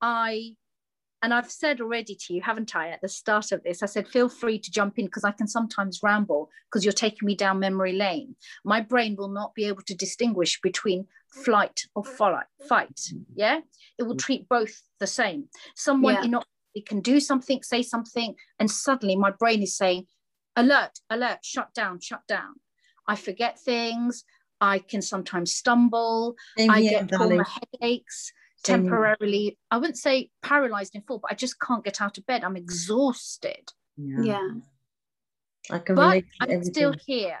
[0.00, 0.56] I
[1.22, 3.82] and I've said already to you, haven't I, at the start of this?
[3.82, 7.26] I said, feel free to jump in because I can sometimes ramble because you're taking
[7.26, 8.36] me down memory lane.
[8.64, 13.00] My brain will not be able to distinguish between flight or fight.
[13.34, 13.60] Yeah.
[13.98, 15.48] It will treat both the same.
[15.74, 16.24] Someone yeah.
[16.24, 20.06] inoculated can do something, say something, and suddenly my brain is saying,
[20.54, 22.56] alert, alert, shut down, shut down.
[23.08, 24.24] I forget things.
[24.60, 26.36] I can sometimes stumble.
[26.58, 28.32] Same I get headaches
[28.66, 32.44] temporarily i wouldn't say paralyzed in full but i just can't get out of bed.
[32.44, 33.72] I'm exhausted.
[33.96, 34.50] Yeah, yeah.
[35.70, 37.38] i can but i'm still here.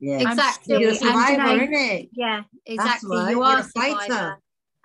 [0.00, 0.20] Yeah.
[0.20, 0.80] Exactly.
[0.80, 2.08] you're a survivor, and, you know, it?
[2.12, 3.16] yeah exactly.
[3.16, 3.30] Right.
[3.30, 4.38] you are a survivor.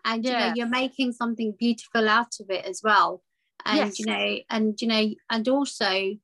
[0.06, 3.22] and you know you're making something beautiful out of it as well.
[3.66, 4.00] And yes.
[4.00, 6.16] you know and you know and also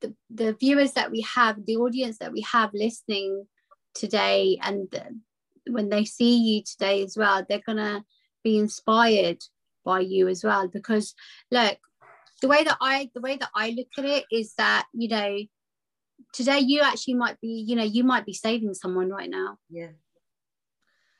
[0.00, 3.46] the, the viewers that we have the audience that we have listening
[3.94, 4.88] today and
[5.68, 8.04] when they see you today as well they're gonna
[8.48, 9.40] be inspired
[9.84, 10.68] by you as well.
[10.68, 11.14] Because
[11.50, 11.78] look
[12.40, 15.38] the way that i the way that i look at it is that you know
[16.32, 19.58] today you actually might be you know you might be saving someone right now.
[19.70, 19.92] Yeah.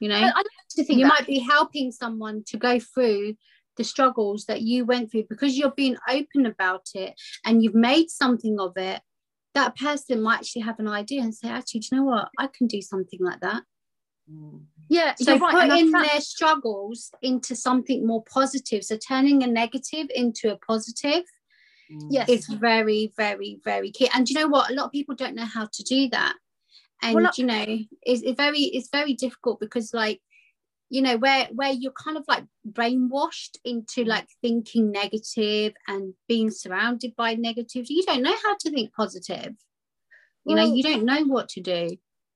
[0.00, 0.16] You know?
[0.16, 1.14] I, I to think you that.
[1.14, 3.34] might be helping someone to go through
[3.76, 5.24] the struggles that you went through.
[5.28, 7.14] Because you're being open about it
[7.44, 9.00] and you've made something of it
[9.54, 12.28] that person might actually have an idea and say actually do you know what?
[12.38, 13.62] I can do something like that.
[14.32, 14.62] Mm.
[14.88, 15.68] Yeah, so right.
[15.68, 18.84] putting their struggles into something more positive.
[18.84, 21.24] So turning a negative into a positive
[21.92, 22.06] mm.
[22.10, 22.28] yes.
[22.28, 24.08] is very, very, very key.
[24.14, 24.70] And you know what?
[24.70, 26.36] A lot of people don't know how to do that.
[27.02, 27.64] And well, you know,
[28.02, 30.20] it's, it's very it's very difficult because like
[30.90, 36.50] you know where where you're kind of like brainwashed into like thinking negative and being
[36.50, 39.54] surrounded by negativity you don't know how to think positive
[40.44, 41.90] you well, know you don't know what to do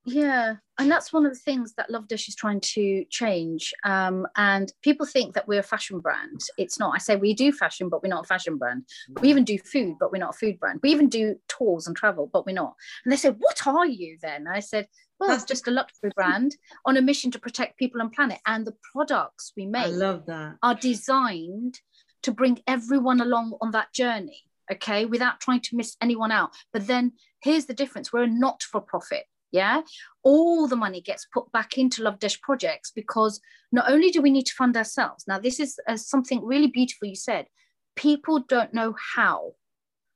[0.05, 3.73] yeah, and that's one of the things that Love Desh is trying to change.
[3.85, 6.41] Um, and people think that we're a fashion brand.
[6.57, 6.93] It's not.
[6.93, 8.85] I say we do fashion, but we're not a fashion brand.
[9.21, 10.81] We even do food, but we're not a food brand.
[10.83, 12.75] We even do tours and travel, but we're not.
[13.05, 14.87] And they said, "What are you then?" I said,
[15.19, 18.39] "Well, it's just a luxury brand on a mission to protect people and planet.
[18.45, 21.79] And the products we make, I love that, are designed
[22.23, 26.51] to bring everyone along on that journey." Okay, without trying to miss anyone out.
[26.71, 29.83] But then here's the difference: we're a not-for-profit yeah?
[30.23, 33.39] All the money gets put back into love desh projects because
[33.71, 37.07] not only do we need to fund ourselves now this is uh, something really beautiful
[37.07, 37.47] you said
[37.95, 39.51] people don't know how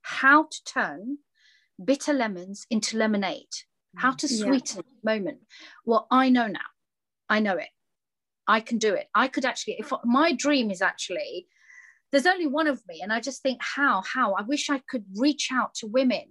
[0.02, 1.18] how to turn
[1.82, 3.54] bitter lemons into lemonade
[3.96, 4.82] how to sweeten yeah.
[5.02, 5.38] the moment.
[5.86, 6.70] Well i know now
[7.28, 7.68] i know it
[8.46, 9.06] i can do it.
[9.14, 11.46] I could actually if my dream is actually
[12.10, 14.34] there's only one of me and i just think how how?
[14.34, 16.26] I wish i could reach out to women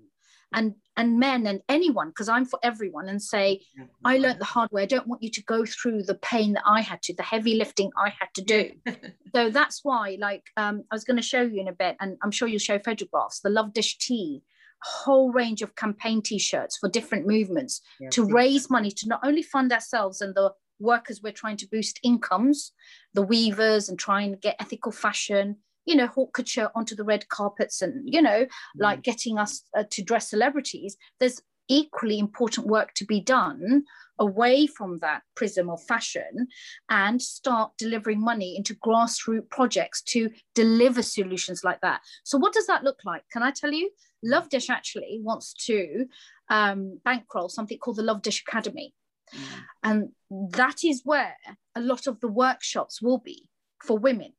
[0.54, 3.62] and and men and anyone because i'm for everyone and say
[4.06, 4.84] i learned the hard way.
[4.84, 7.56] I don't want you to go through the pain that i had to the heavy
[7.56, 8.72] lifting i had to do.
[9.36, 12.18] So that's why like um, i was going to show you in a bit and
[12.24, 14.42] i'm sure you'll show photographs the love desh tea
[14.84, 17.82] a whole range of campaign t-shirts for different movements
[18.12, 22.00] to raise money to not only fund ourselves and the workers we're trying to boost
[22.04, 22.72] incomes,
[23.14, 25.58] the weavers and try and get ethical fashion,
[25.88, 28.48] you know, haute couture onto the red carpets and, you know, mm.
[28.78, 30.98] like getting us uh, to dress celebrities.
[31.20, 33.84] There's equally important work to be done
[34.20, 36.48] away from that prism of fashion
[36.90, 42.02] and start delivering money into grassroots projects to deliver solutions like that.
[42.24, 43.24] So, what does that look like?
[43.32, 43.90] Can I tell you?
[44.24, 46.06] Love Desh actually wants to
[46.50, 48.94] um, bankroll something called the Love Desh Academy.
[49.34, 49.42] Mm.
[49.84, 50.10] And
[50.54, 51.36] that is where
[51.76, 53.48] a lot of the workshops will be
[53.84, 54.34] for women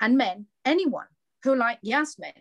[0.00, 1.06] and men, anyone
[1.42, 2.32] who, like Yasmin,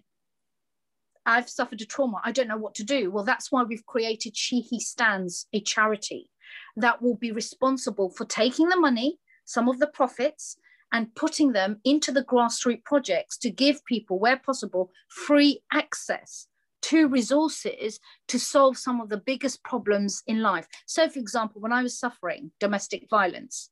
[1.26, 2.22] I've suffered a trauma.
[2.24, 3.12] I don't know what to do.
[3.12, 6.30] Well, that's why we've created She He Stands, a charity
[6.76, 10.58] that will be responsible for taking the money, some of the profits,
[10.91, 16.48] and putting them into the grassroots projects to give people, where possible, free access
[16.82, 20.67] to resources to solve some of the biggest problems in life.
[20.88, 23.69] So, for example, when I was suffering domestic violence,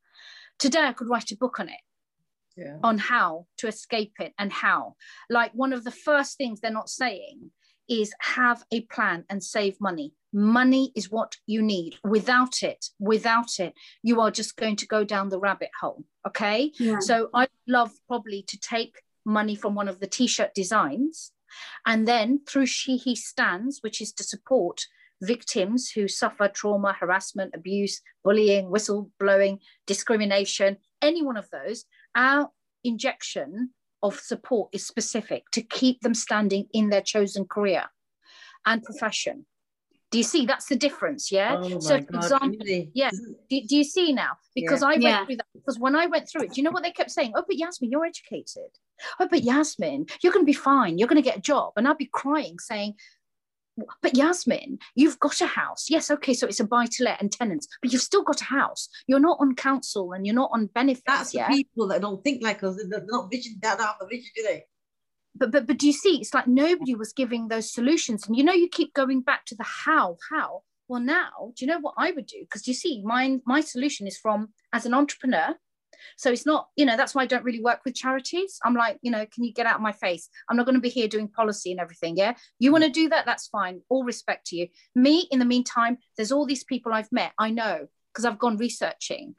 [0.59, 1.79] today I could write a book on it.
[2.57, 2.77] Yeah.
[2.83, 4.95] On how to escape it and how.
[5.29, 7.51] Like one of the first things they're not saying
[7.87, 10.13] is have a plan and save money.
[10.33, 11.95] Money is what you need.
[12.03, 16.03] Without it, without it, you are just going to go down the rabbit hole.
[16.27, 16.71] Okay.
[16.79, 16.99] Yeah.
[16.99, 21.31] So I love probably to take money from one of the t-shirt designs
[21.85, 24.85] and then through She He Stands, which is to support
[25.21, 31.85] victims who suffer trauma, harassment, abuse, bullying, whistleblowing, discrimination, any one of those,
[32.17, 32.49] our
[32.83, 33.69] injection
[34.03, 37.85] of support is specific to keep them standing in their chosen career
[38.65, 39.45] and profession.
[40.09, 40.45] Do you see?
[40.45, 41.57] That's the difference, yeah.
[41.61, 42.89] Oh so, for example, really?
[42.93, 43.09] yeah.
[43.49, 44.37] Do, do, you see now?
[44.55, 44.87] Because yeah.
[44.87, 45.25] I went yeah.
[45.25, 45.45] through that.
[45.53, 47.33] Because when I went through it, do you know what they kept saying?
[47.35, 48.71] Oh, but Yasmin, you're educated.
[49.19, 50.97] Oh, but Yasmin, you're going to be fine.
[50.97, 51.73] You're going to get a job.
[51.75, 52.93] And I'd be crying, saying,
[54.01, 55.87] but Yasmin, you've got a house.
[55.89, 58.45] Yes, okay, so it's a buy to let and tenants, but you've still got a
[58.45, 58.89] house.
[59.07, 61.03] You're not on council and you're not on benefits.
[61.05, 61.47] That's yeah?
[61.47, 62.83] people that don't think like us.
[62.89, 63.57] They're not vision.
[63.61, 64.63] They don't have a vision, do they?
[65.37, 68.43] but but but do you see it's like nobody was giving those solutions and you
[68.43, 71.93] know you keep going back to the how how well now do you know what
[71.97, 75.55] i would do because you see my my solution is from as an entrepreneur
[76.17, 78.59] so it's not you know that's why i don't really work with charities.
[78.63, 80.29] I'm like you know can you get out of my face?
[80.49, 82.35] I'm not going to be here doing policy and everything yeah?
[82.59, 83.25] You want to do that?
[83.25, 83.81] That's fine.
[83.89, 84.67] All respect to you.
[84.95, 88.57] Me in the meantime there's all these people i've met i know because i've gone
[88.57, 89.35] researching.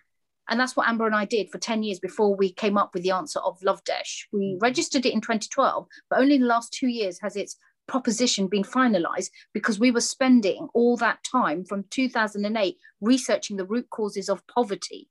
[0.50, 3.02] And that's what Amber and I did for 10 years before we came up with
[3.02, 4.26] the answer of Love Desh.
[4.32, 4.62] We mm.
[4.62, 7.56] registered it in 2012, but only in the last two years has its
[7.88, 13.90] proposition been finalized because we were spending all that time from 2008 researching the root
[13.90, 15.08] causes of poverty.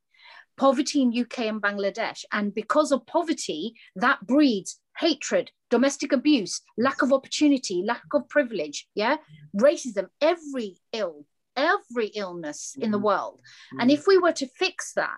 [0.58, 2.26] Poverty in UK and Bangladesh.
[2.32, 8.88] And because of poverty, that breeds hatred, domestic abuse, lack of opportunity, lack of privilege,
[8.96, 9.18] yeah,
[9.56, 13.04] racism, every ill, every illness in the mm.
[13.04, 13.42] world.
[13.80, 13.94] And mm.
[13.94, 15.18] if we were to fix that,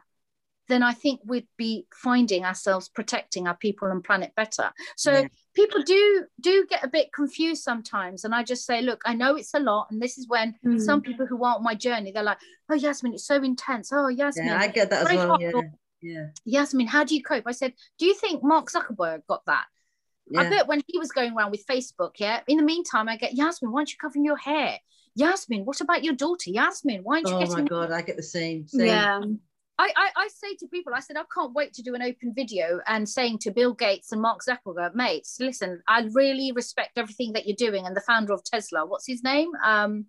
[0.70, 4.72] then I think we'd be finding ourselves protecting our people and planet better.
[4.96, 5.28] So yeah.
[5.60, 9.36] People do do get a bit confused sometimes, and I just say, look, I know
[9.36, 10.80] it's a lot, and this is when mm.
[10.80, 13.92] some people who aren't my journey, they're like, oh Yasmin, it's so intense.
[13.92, 15.38] Oh Yasmin, yeah, I get that as well.
[15.40, 15.52] Yeah.
[16.02, 16.26] yeah.
[16.46, 17.44] Yasmin, how do you cope?
[17.46, 19.66] I said, do you think Mark Zuckerberg got that?
[20.32, 20.42] Yeah.
[20.42, 22.42] I bet when he was going around with Facebook, yeah.
[22.48, 24.78] In the meantime, I get Yasmin, why aren't you covering your hair?
[25.16, 26.52] Yasmin, what about your daughter?
[26.52, 27.56] Yasmin, why aren't you oh getting?
[27.56, 28.68] Oh my god, I get the same.
[28.68, 28.88] same.
[28.88, 29.22] Yeah.
[29.80, 32.34] I, I, I, say to people, I said, I can't wait to do an open
[32.36, 37.32] video and saying to Bill Gates and Mark Zuckerberg, mates, listen, I really respect everything
[37.34, 37.86] that you're doing.
[37.86, 39.48] And the founder of Tesla, what's his name?
[39.64, 40.08] Um,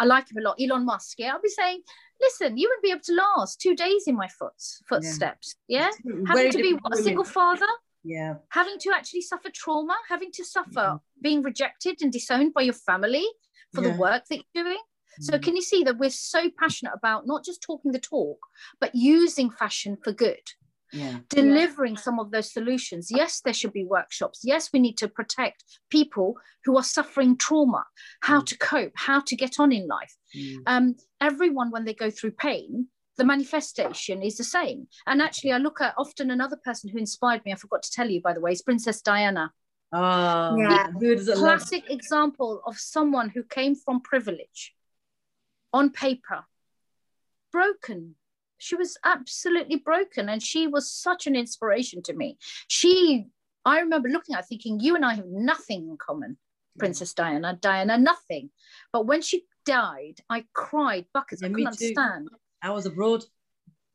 [0.00, 1.16] I like him a lot, Elon Musk.
[1.18, 1.82] Yeah, I'll be saying,
[2.20, 4.52] listen, you wouldn't be able to last two days in my foot
[4.88, 5.54] footsteps.
[5.68, 6.14] Yeah, yeah?
[6.26, 7.66] having to be what, a single father.
[8.02, 11.20] Yeah, having to actually suffer trauma, having to suffer mm-hmm.
[11.20, 13.26] being rejected and disowned by your family
[13.74, 13.92] for yeah.
[13.92, 14.78] the work that you're doing.
[15.20, 15.42] So mm.
[15.42, 18.38] can you see that we're so passionate about not just talking the talk,
[18.80, 20.40] but using fashion for good?
[20.90, 21.18] Yeah.
[21.28, 22.00] delivering yeah.
[22.00, 23.08] some of those solutions.
[23.10, 24.40] Yes, there should be workshops.
[24.42, 27.84] Yes, we need to protect people who are suffering trauma,
[28.20, 28.46] how mm.
[28.46, 30.16] to cope, how to get on in life.
[30.34, 30.56] Mm.
[30.66, 34.86] Um, everyone, when they go through pain, the manifestation is the same.
[35.06, 38.08] And actually, I look at often another person who inspired me, I forgot to tell
[38.08, 39.52] you, by the way, is Princess Diana.
[39.92, 40.88] Oh, yeah.
[41.34, 44.74] Classic example of someone who came from privilege
[45.72, 46.44] on paper,
[47.52, 48.14] broken.
[48.58, 50.28] She was absolutely broken.
[50.28, 52.38] And she was such an inspiration to me.
[52.66, 53.26] She,
[53.64, 56.36] I remember looking at thinking, you and I have nothing in common,
[56.78, 58.50] Princess Diana, Diana, nothing.
[58.92, 61.42] But when she died, I cried buckets.
[61.42, 62.28] Yeah, I couldn't understand.
[62.62, 63.24] I was abroad.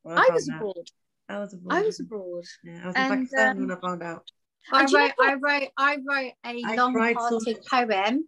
[0.05, 0.89] I, I was abroad.
[1.30, 1.74] I was abroad.
[1.74, 2.43] I was abroad.
[2.63, 4.32] Yeah, I was in and, Pakistan um, when I found out.
[4.71, 8.26] I wrote, I wrote, I wrote a long-hearted poem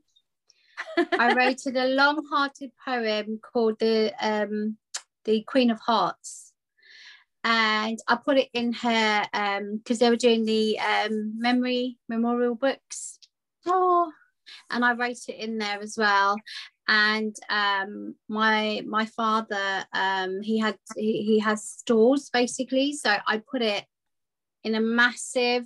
[0.97, 4.77] I wrote a long-hearted poem called the um,
[5.23, 6.53] the Queen of Hearts,
[7.43, 12.55] and I put it in her because um, they were doing the um, memory memorial
[12.55, 13.19] books.
[13.65, 14.11] Oh,
[14.69, 16.37] and I wrote it in there as well.
[16.87, 23.41] And um, my my father, um, he had he, he has stores basically, so I
[23.49, 23.85] put it
[24.63, 25.65] in a massive.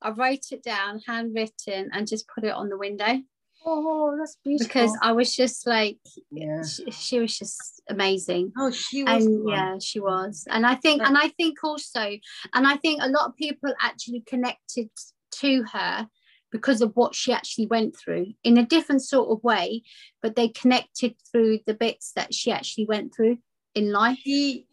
[0.00, 3.22] I wrote it down, handwritten, and just put it on the window.
[3.64, 4.66] Oh, that's beautiful.
[4.66, 5.98] Because I was just like,
[6.30, 8.52] yeah, she, she was just amazing.
[8.58, 9.24] Oh, she was.
[9.24, 10.46] And yeah, she was.
[10.50, 12.00] And I think, and I think also,
[12.54, 14.90] and I think a lot of people actually connected
[15.40, 16.08] to her
[16.50, 19.82] because of what she actually went through in a different sort of way,
[20.20, 23.38] but they connected through the bits that she actually went through
[23.74, 24.18] in life.
[24.22, 24.66] She,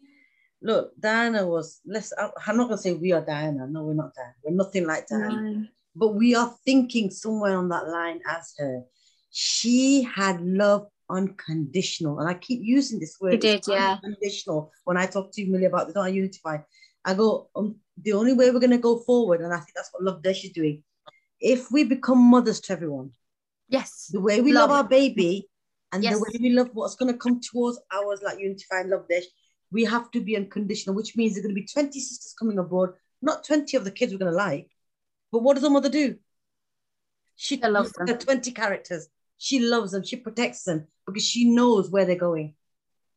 [0.60, 3.66] look, Diana was, let's, I'm not going to say we are Diana.
[3.68, 4.34] No, we're not Diana.
[4.44, 5.40] We're nothing like Diana.
[5.40, 8.82] No but we are thinking somewhere on that line as her.
[9.30, 13.32] She had love unconditional, and I keep using this word.
[13.32, 13.98] She did, yeah.
[14.02, 14.72] Unconditional.
[14.84, 16.58] When I talk to Millie about the don't unify,
[17.04, 19.90] I go, um, the only way we're going to go forward, and I think that's
[19.92, 20.82] what Love Desh is doing.
[21.40, 23.10] If we become mothers to everyone,
[23.68, 25.48] yes, the way we love, love our baby,
[25.92, 26.14] and yes.
[26.14, 29.24] the way we love what's going to come towards ours, like Unify and Love Desh,
[29.72, 32.94] we have to be unconditional, which means there's going to be 20 sisters coming aboard,
[33.22, 34.68] not 20 of the kids we're going to like,
[35.32, 36.16] but what does a mother do?
[37.36, 38.06] She loves them.
[38.06, 39.08] 20 characters.
[39.38, 40.02] She loves them.
[40.02, 42.54] She protects them because she knows where they're going.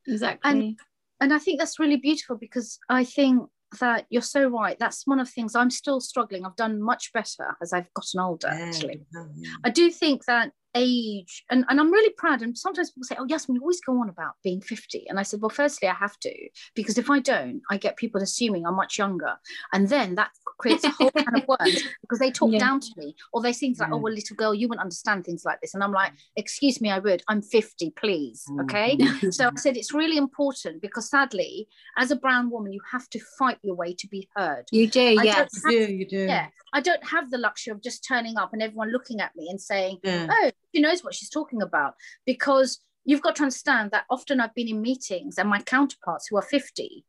[0.08, 0.50] Exactly.
[0.50, 0.80] And,
[1.20, 3.50] and I think that's really beautiful because I think
[3.80, 4.78] that you're so right.
[4.80, 6.46] That's one of the things I'm still struggling.
[6.46, 9.06] I've done much better as I've gotten older, yeah, actually.
[9.14, 9.56] Yeah.
[9.64, 11.44] I do think that age.
[11.50, 12.42] And, and i'm really proud.
[12.42, 15.24] And sometimes people say oh yes we always go on about being 50 and i
[15.24, 16.34] said well firstly i have to
[16.76, 19.36] because if i don't i get people assuming i'm much younger.
[19.72, 22.60] And then that creates a whole kind of worms because they talk yeah.
[22.60, 23.96] down to me or they think like yeah.
[23.96, 25.74] oh well little girl you wouldn't understand things like this.
[25.74, 27.24] And i'm like excuse me i would.
[27.28, 28.46] I'm 50 please.
[28.50, 28.64] Mm.
[28.64, 28.98] okay?
[29.32, 31.68] So i said it's really important because sadly
[31.98, 34.66] as a brown woman you have to fight your way to be heard.
[34.72, 35.50] You do I yes.
[35.66, 36.26] you do you do.
[36.26, 36.48] Yeah.
[36.74, 39.62] I don't have the luxury of just turning up and everyone looking at me and
[39.62, 40.28] saying yeah.
[40.30, 41.96] oh she knows what she's talking about
[42.26, 46.38] because you've got to understand that often I've been in meetings and my counterparts who
[46.38, 47.06] are 50,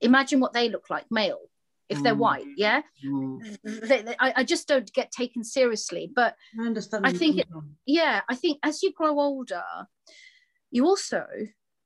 [0.00, 1.40] imagine what they look like, male,
[1.88, 2.18] if they're mm.
[2.18, 2.82] white, yeah?
[3.04, 3.58] Mm.
[3.62, 6.10] They, they, I, I, just don't get taken seriously.
[6.14, 7.06] But I understand.
[7.06, 7.46] I think, it,
[7.86, 9.62] yeah, I think as you grow older,
[10.70, 11.24] you also,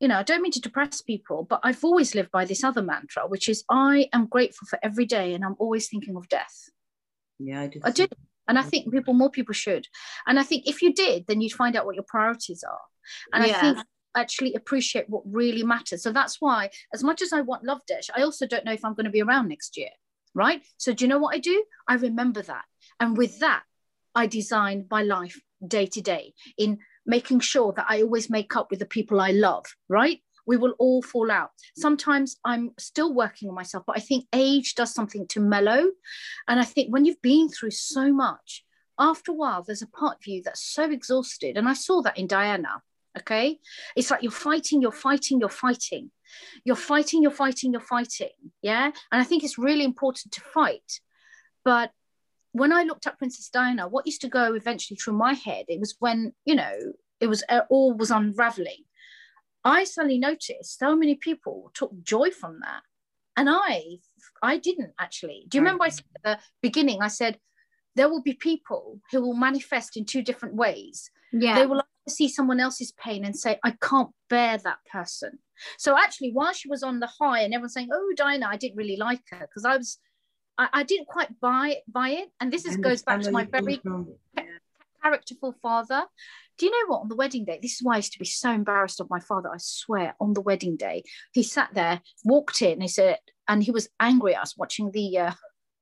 [0.00, 2.82] you know, I don't mean to depress people, but I've always lived by this other
[2.82, 6.70] mantra, which is I am grateful for every day and I'm always thinking of death.
[7.38, 7.80] Yeah, I do.
[7.84, 8.06] I do.
[8.49, 8.68] And I mm.
[8.68, 9.86] think people, more people should.
[10.26, 12.80] And I think if you did, then you'd find out what your priorities are.
[13.32, 13.57] And yeah.
[13.57, 13.78] I think
[14.16, 16.03] actually appreciate what really matters.
[16.03, 18.84] So that's why, as much as I want Love Desh, I also don't know if
[18.84, 19.91] I'm going to be around next year.
[20.34, 20.62] Right.
[20.76, 21.64] So do you know what I do?
[21.88, 22.64] I remember that.
[23.01, 23.62] And with that,
[24.14, 28.70] I design my life day to day in making sure that I always make up
[28.70, 29.66] with the people I love.
[29.88, 30.20] Right
[30.51, 31.51] we will all fall out.
[31.76, 35.92] Sometimes I'm still working on myself, but I think age does something to mellow.
[36.48, 38.64] And I think when you've been through so much,
[38.98, 41.57] after a while, there's a part of you that's so exhausted.
[41.57, 42.82] And I saw that in Diana.
[43.16, 43.61] Okay.
[43.94, 46.11] It's like you're fighting, you're fighting, you're fighting.
[46.64, 48.34] You're fighting, you're fighting, you're fighting.
[48.61, 48.86] Yeah.
[49.12, 51.01] And I think it's really important to fight.
[51.64, 51.92] But
[52.51, 55.78] when I looked at Princess Diana, what used to go eventually through my head, it
[55.78, 56.74] was when, you know,
[57.20, 58.82] it was uh, all was unraveling
[59.64, 62.82] I suddenly noticed so many people took joy from that.
[63.36, 63.98] And I
[64.42, 65.44] I didn't actually.
[65.48, 67.38] Do you remember I said at the beginning, I said
[67.96, 71.11] there will be people who will manifest in two different ways.
[71.32, 71.56] Yeah.
[71.56, 75.38] They will see someone else's pain and say, I can't bear that person.
[75.78, 78.76] So actually, while she was on the high and everyone's saying, Oh, Diana, I didn't
[78.76, 79.98] really like her because I was
[80.58, 82.28] I, I, didn't quite buy buy it.
[82.40, 83.80] And this is, goes back to my very
[85.03, 86.05] characterful father
[86.61, 87.01] do you know what?
[87.01, 89.18] On the wedding day, this is why I used to be so embarrassed of my
[89.18, 89.48] father.
[89.48, 93.16] I swear, on the wedding day, he sat there, walked in, and he said,
[93.48, 95.32] and he was angry at us watching the uh,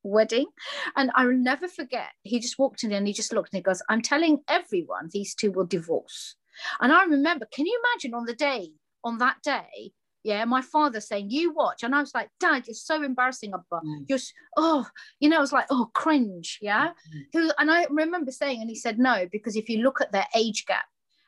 [0.05, 0.47] wedding.
[0.95, 3.63] And I will never forget, he just walked in and he just looked and he
[3.63, 6.37] goes, I'm telling everyone these two will divorce.
[6.81, 8.71] And I remember, can you imagine on the day,
[9.03, 9.91] on that day,
[10.25, 13.81] yeah my father saying you watch and i was like dad it's so embarrassing abba
[13.85, 14.05] mm.
[14.09, 14.19] you're
[14.57, 14.87] oh
[15.21, 16.91] you know I was like oh cringe yeah?
[17.35, 17.51] Mm.
[17.59, 20.67] and i remember saying and he said no because if you look at their age
[20.67, 20.87] gap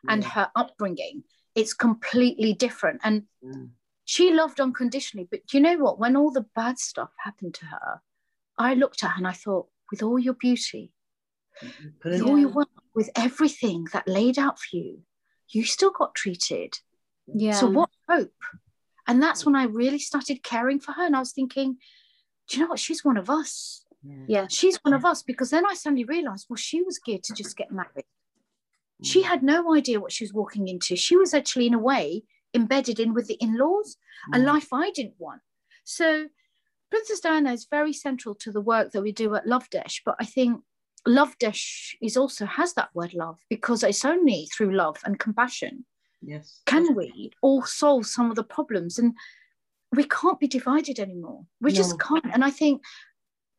[0.09, 1.25] and her upbringing
[1.55, 3.69] it's completely different and mm.
[4.05, 5.99] she loved unconditionally but you know what?
[5.99, 8.01] When all the bad stuff happened to her
[8.59, 10.93] i looked at her and i thought with all your beauty
[12.05, 15.03] with all your work with everything that laid out for you
[15.51, 16.79] you still got treated.
[17.33, 18.33] Yeah so what hope
[19.11, 21.05] and that's when I really started caring for her.
[21.05, 21.79] And I was thinking,
[22.49, 22.79] do you know what?
[22.79, 23.85] She's one of us.
[24.05, 24.25] Yeah.
[24.29, 24.47] yeah.
[24.49, 25.25] She's one of us.
[25.25, 28.05] Because then I suddenly realized, well, she was geared to just get married.
[29.03, 29.27] She mm.
[29.27, 30.95] had no idea what she was walking into.
[30.95, 32.23] She was actually, in a way,
[32.55, 33.97] embedded in with the in laws,
[34.33, 34.45] a mm.
[34.45, 35.41] life I didn't want.
[35.83, 36.29] So
[36.91, 40.15] Princess Diana is very central to the work that we do at Love Lovedesh, but
[40.21, 40.63] I think
[41.05, 45.85] Love Lovedesh is also has that word love because it's only through love and compassion
[46.23, 49.15] yes can we all solve some of the problems and
[49.93, 51.77] we can't be divided anymore we no.
[51.77, 52.83] just can't and i think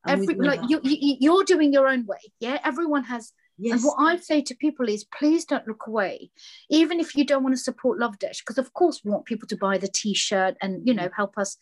[0.07, 3.33] every like you, you you're doing your own way yeah everyone has
[3.63, 3.73] Yes.
[3.73, 6.31] And what I say to people is please don't look away,
[6.71, 9.55] even if you don't want to support Lovedesh, because of course we want people to
[9.55, 11.13] buy the t-shirt and you know mm.
[11.15, 11.57] help us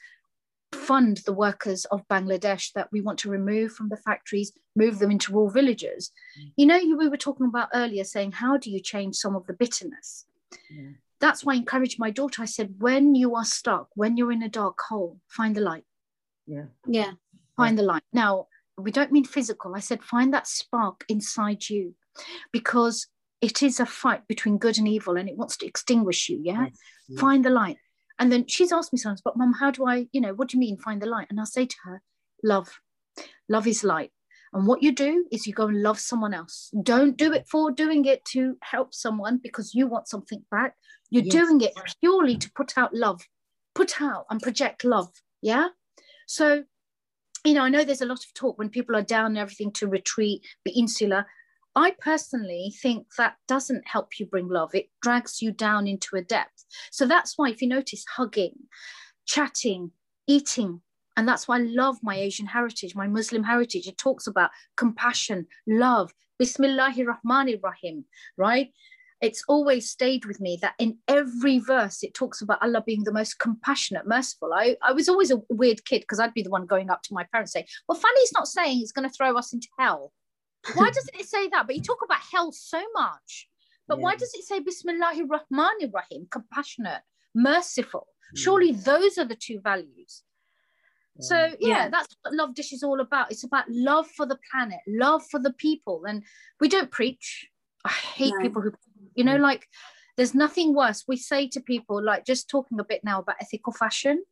[0.72, 5.12] fund the workers of Bangladesh that we want to remove from the factories, move them
[5.12, 6.12] into rural villages.
[6.40, 6.52] Mm.
[6.58, 9.46] You know, you, we were talking about earlier saying, how do you change some of
[9.48, 10.26] the bitterness?
[10.70, 10.92] Yeah.
[11.20, 12.42] That's why I encouraged my daughter.
[12.42, 15.84] I said, when you are stuck, when you're in a dark hole, find the light.
[16.48, 16.66] Yeah.
[16.88, 17.12] Yeah.
[17.58, 17.82] Find yeah.
[17.82, 18.04] the light.
[18.14, 18.48] Now,
[18.78, 19.76] we don't mean physical.
[19.76, 21.96] I said, find that spark inside you
[22.52, 23.08] because
[23.42, 26.40] it is a fight between good and evil and it wants to extinguish you.
[26.42, 26.68] Yeah.
[27.10, 27.20] Yes.
[27.20, 27.78] Find the light.
[28.18, 30.58] And then she's asked me sometimes, but mom, how do I, you know, what do
[30.58, 31.28] you mean find the light?
[31.30, 32.02] And I'll say to her,
[32.44, 32.80] love.
[33.48, 34.12] Love is light.
[34.54, 36.72] And what you do is you go and love someone else.
[36.82, 40.76] Don't do it for doing it to help someone because you want something back.
[41.10, 41.34] You're yes.
[41.34, 43.22] doing it purely to put out love,
[43.76, 45.12] put out and project love.
[45.42, 45.68] Yeah.
[46.28, 46.64] So,
[47.46, 49.72] you know, I know there's a lot of talk when people are down and everything
[49.74, 51.26] to retreat, be insular.
[51.76, 54.74] I personally think that doesn't help you bring love.
[54.74, 56.66] It drags you down into a depth.
[56.92, 58.56] So that's why, if you notice, hugging,
[59.26, 59.92] chatting,
[60.28, 60.82] eating,
[61.20, 63.88] and that's why I love my Asian heritage, my Muslim heritage.
[63.88, 68.06] It talks about compassion, love, Bismillahir Rahmanir Rahim,
[68.38, 68.72] right?
[69.22, 73.12] It's always stayed with me that in every verse it talks about Allah being the
[73.12, 74.54] most compassionate, merciful.
[74.54, 77.14] I, I was always a weird kid because I'd be the one going up to
[77.14, 80.14] my parents saying, Well, Fanny's not saying he's going to throw us into hell.
[80.76, 81.68] Why doesn't it say that?
[81.68, 83.50] But you talk about hell so much.
[83.90, 84.06] But yeah.
[84.06, 87.02] why does it say Bismillahir Rahmanir Rahim, compassionate,
[87.36, 88.08] merciful?
[88.32, 88.38] Hmm.
[88.38, 90.24] Surely those are the two values.
[91.20, 93.32] So yeah, yeah, that's what Lovedesh is all about.
[93.32, 96.06] It's about love for the planet, love for the people.
[96.08, 96.24] And
[96.60, 97.50] we don't preach.
[97.86, 98.42] I hate no.
[98.42, 98.72] people who,
[99.16, 99.68] you know, like
[100.18, 101.04] there's nothing worse.
[101.08, 104.24] We say to people, like just talking a bit now about ethical fashion.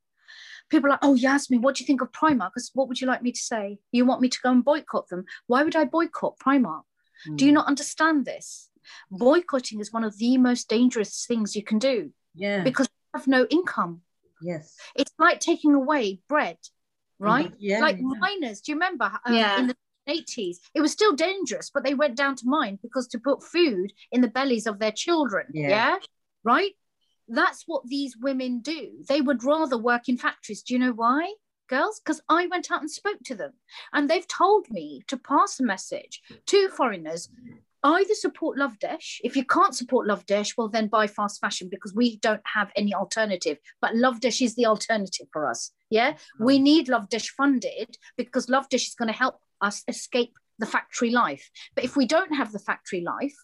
[0.70, 2.52] People are like, oh Yasmin, what do you think of Primark?
[2.54, 3.80] Because what would you like me to say?
[3.92, 5.26] You want me to go and boycott them?
[5.48, 6.84] Why would I boycott Primark?
[7.28, 7.38] Mm.
[7.38, 7.56] Do you hmm.
[7.56, 8.70] not understand this?
[9.12, 12.12] Boycotting is one of the most dangerous things you can do.
[12.36, 12.64] Yeah.
[12.64, 14.02] Because you have no income.
[14.42, 14.76] Yes.
[14.96, 16.58] It's like taking away bread
[17.20, 17.52] right?
[17.58, 18.20] Yeah, like yeah.
[18.20, 18.62] miners.
[18.62, 19.60] Do you remember um, yeah.
[19.60, 19.76] in the
[20.08, 20.58] 80s?
[20.74, 24.22] It was still dangerous, but they went down to mine because to put food in
[24.22, 25.48] the bellies of their children.
[25.54, 25.70] Yeah.
[25.70, 25.98] yeah?
[26.44, 26.72] Right?
[27.28, 29.04] That's what these women do.
[29.08, 30.64] They would rather work in factories.
[30.64, 31.34] Do you know why?
[31.68, 33.52] Girls, because I went out and spoke to them,
[33.92, 37.28] and they've told me to pass a message to foreigners
[37.84, 39.18] either support Lovedesh.
[39.24, 42.94] If you can't support Lovedesh, well, then buy fast fashion because we don't have any
[42.94, 43.58] alternative.
[43.82, 45.72] But Lovedesh is the alternative for us.
[45.90, 46.46] Yeah, mm-hmm.
[46.46, 51.50] we need Lovedesh funded because Lovedesh is going to help us escape the factory life.
[51.76, 53.36] But if we don't have the factory life,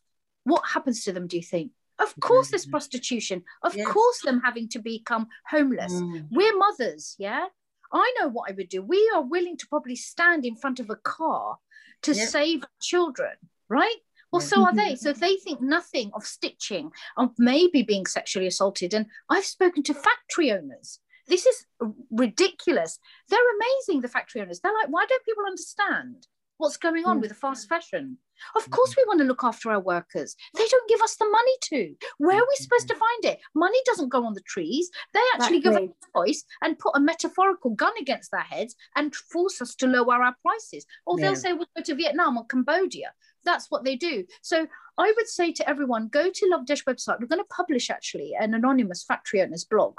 [0.44, 1.28] what happens to them?
[1.28, 1.72] Do you think?
[2.00, 3.44] Of course, there's prostitution.
[3.64, 3.88] Of yes.
[3.88, 5.94] course, them having to become homeless.
[5.94, 6.28] Mm.
[6.32, 7.16] We're mothers.
[7.20, 7.46] Yeah,
[7.94, 8.82] I know what I would do.
[8.82, 11.58] We are willing to probably stand in front of a car
[12.02, 13.34] to save children,
[13.70, 13.96] right?
[14.34, 14.96] Well, so are they.
[14.96, 19.94] So they think nothing of stitching, of maybe being sexually assaulted, and I've spoken to
[19.94, 21.00] factory owners.
[21.28, 21.66] This is
[22.12, 23.00] ridiculous.
[23.30, 24.60] They're amazing, the factory owners.
[24.60, 26.28] They're like, why don't people understand
[26.58, 27.22] what's going on mm.
[27.22, 28.18] with the fast fashion?
[28.56, 28.74] Of mm-hmm.
[28.74, 30.36] course, we want to look after our workers.
[30.56, 31.96] They don't give us the money to.
[32.18, 32.64] Where are we mm-hmm.
[32.64, 33.40] supposed to find it?
[33.56, 34.90] Money doesn't go on the trees.
[35.14, 39.16] They actually give us a choice and put a metaphorical gun against their heads and
[39.16, 40.86] force us to lower our prices.
[41.06, 41.28] Or yeah.
[41.28, 43.14] they'll say, we'll go to Vietnam or Cambodia
[43.46, 44.26] that's what they do.
[44.42, 44.68] So
[44.98, 47.20] I would say to everyone, go to Love Desh website.
[47.20, 49.96] We're going to publish actually an anonymous factory owner's blog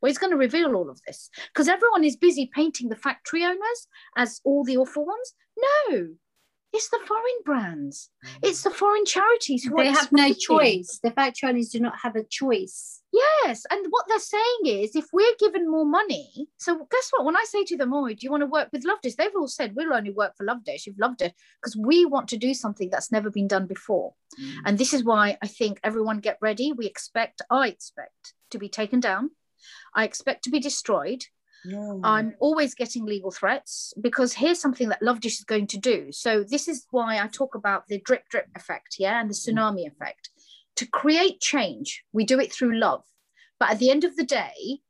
[0.00, 3.44] where he's going to reveal all of this because everyone is busy painting the factory
[3.44, 5.34] owners as all the awful ones.
[5.88, 6.08] No,
[6.72, 8.10] it's the foreign brands.
[8.42, 11.00] It's the foreign charities who they have no choice.
[11.02, 13.02] The factory owners do not have a choice.
[13.12, 17.24] Yes, and what they're saying is, if we're given more money, so guess what?
[17.24, 19.48] When I say to them, "Oh, do you want to work with Lovedesh?" They've all
[19.48, 23.10] said, "We'll only work for Lovedesh if Lovedesh, because we want to do something that's
[23.10, 24.54] never been done before." Mm.
[24.66, 26.72] And this is why I think everyone get ready.
[26.72, 29.30] We expect, I expect, to be taken down.
[29.92, 31.26] I expect to be destroyed.
[31.64, 32.00] No.
[32.02, 36.10] I'm always getting legal threats because here's something that Lovedesh is going to do.
[36.10, 39.54] So this is why I talk about the drip drip effect, yeah, and the mm.
[39.54, 40.30] tsunami effect.
[40.76, 43.04] To create change, we do it through love.
[43.58, 44.80] But at the end of the day,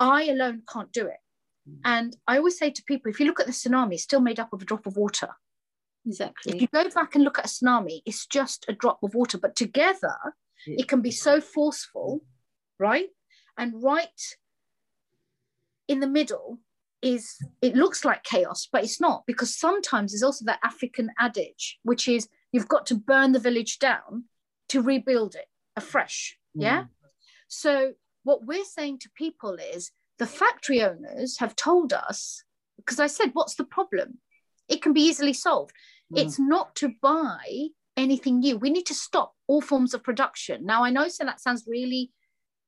[0.00, 1.20] I alone can't do it.
[1.68, 1.80] Mm.
[1.84, 4.40] And I always say to people, if you look at the tsunami, it's still made
[4.40, 5.28] up of a drop of water.
[6.06, 6.54] Exactly.
[6.54, 9.36] If you go back and look at a tsunami, it's just a drop of water,
[9.36, 10.16] but together
[10.66, 12.22] it can be so forceful,
[12.78, 13.08] right?
[13.56, 14.20] And right
[15.88, 16.58] in the middle
[17.02, 21.78] is it looks like chaos, but it's not because sometimes there's also that African adage,
[21.82, 24.24] which is you've got to burn the village down
[24.68, 26.36] to rebuild it afresh.
[26.56, 26.62] Mm.
[26.62, 26.84] Yeah.
[27.48, 27.92] So
[28.24, 32.42] what we're saying to people is the factory owners have told us
[32.76, 34.18] because I said, what's the problem?
[34.68, 35.72] It can be easily solved.
[36.12, 36.20] Mm.
[36.20, 38.56] It's not to buy anything new.
[38.56, 40.66] We need to stop all forms of production.
[40.66, 42.12] Now, I know so that sounds really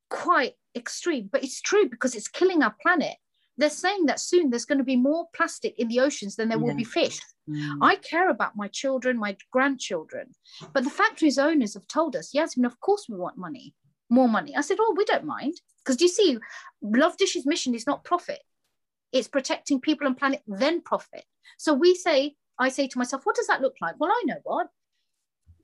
[0.08, 3.16] quite extreme, but it's true because it's killing our planet.
[3.56, 6.58] They're saying that soon there's going to be more plastic in the oceans than there
[6.58, 6.64] yeah.
[6.64, 7.20] will be fish.
[7.48, 7.78] Mm.
[7.82, 10.30] I care about my children, my grandchildren.
[10.72, 13.74] But the factory's owners have told us, Yasmin, of course we want money,
[14.08, 14.56] more money.
[14.56, 15.54] I said, oh, we don't mind.
[15.84, 16.38] Because do you see,
[16.80, 18.40] Love Desh's mission is not profit.
[19.12, 21.24] It's protecting people and planet, then profit.
[21.58, 23.96] So we say, I say to myself, what does that look like?
[23.98, 24.68] Well, I know what.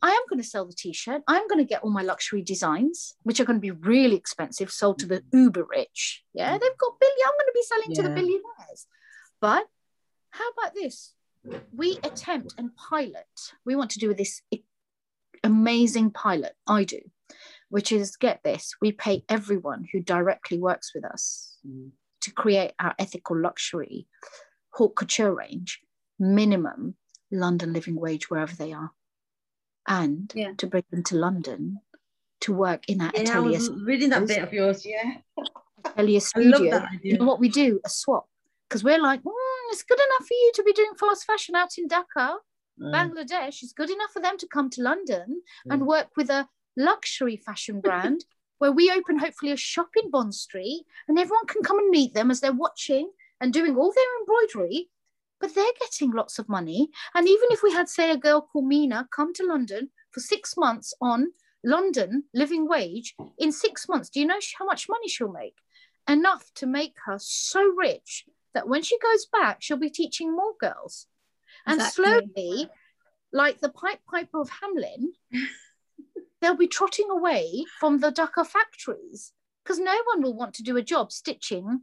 [0.03, 1.22] I am going to sell the t-shirt.
[1.26, 4.70] I'm going to get all my luxury designs, which are going to be really expensive,
[4.70, 6.22] sold to the uber rich.
[6.32, 6.61] Yeah, mm.
[6.61, 7.26] they've got billion.
[7.26, 7.97] I'm going to be selling yeah.
[7.97, 8.86] to the billionaires.
[9.40, 9.66] But
[10.30, 11.14] how about this?
[11.72, 13.26] We attempt and pilot.
[13.64, 14.42] We want to do this
[15.44, 16.55] amazing pilot.
[16.66, 17.01] I do,
[17.68, 21.90] which is get this: we pay everyone who directly works with us mm.
[22.22, 24.09] to create our ethical luxury
[24.70, 25.80] haute couture range
[26.18, 26.94] minimum
[27.30, 28.90] London living wage wherever they are
[29.87, 30.53] and yeah.
[30.59, 31.80] to bring them to London
[32.41, 33.61] to work in our yeah, atelier.
[33.84, 35.14] reading that bit of yours, yeah.
[35.84, 36.84] atelier studio.
[37.03, 37.80] You know what we do?
[37.84, 38.26] A swap.
[38.68, 39.32] Because we're like, mm,
[39.70, 42.37] it's good enough for you to be doing fast fashion out in Dhaka.
[42.80, 42.93] Mm.
[42.93, 45.72] Bangladesh is good enough for them to come to London mm.
[45.72, 48.24] and work with a luxury fashion brand
[48.59, 52.14] where we open hopefully a shop in Bond Street and everyone can come and meet
[52.14, 53.11] them as they're watching
[53.41, 54.89] and doing all their embroidery
[55.41, 56.89] but they're getting lots of money.
[57.14, 60.57] And even if we had, say, a girl called Mina come to London for six
[60.57, 61.32] months on
[61.64, 65.57] London living wage, in six months, do you know how much money she'll make?
[66.09, 68.24] Enough to make her so rich
[68.55, 71.07] that when she goes back, she'll be teaching more girls.
[71.66, 72.05] And exactly.
[72.05, 72.70] slowly,
[73.32, 75.09] like the pipe Piper of Hamelin,
[76.41, 79.32] they'll be trotting away from the Dhaka factories
[79.62, 81.80] because no one will want to do a job stitching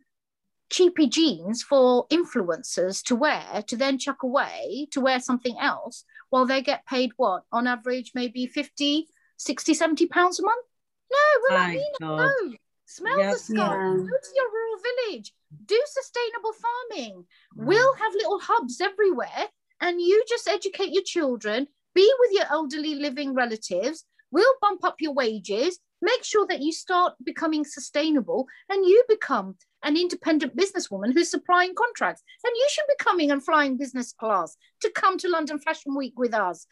[0.73, 6.47] cheapy jeans for influencers to wear to then chuck away to wear something else while
[6.47, 9.07] they get paid what on average maybe 50
[9.37, 10.65] 60 70 pounds a month?
[11.11, 12.53] No we're not no.
[12.85, 13.93] Smell yes, the sky yeah.
[13.93, 15.33] go to your rural village.
[15.65, 17.25] Do sustainable farming.
[17.55, 17.65] Mm.
[17.65, 19.45] we'll have little hubs everywhere
[19.79, 24.95] and you just educate your children be with your elderly living relatives we'll bump up
[24.99, 31.13] your wages make sure that you start becoming sustainable and you become an independent businesswoman
[31.13, 32.23] who's supplying contracts.
[32.43, 36.13] And you should be coming and flying business class to come to London Fashion Week
[36.17, 36.65] with us.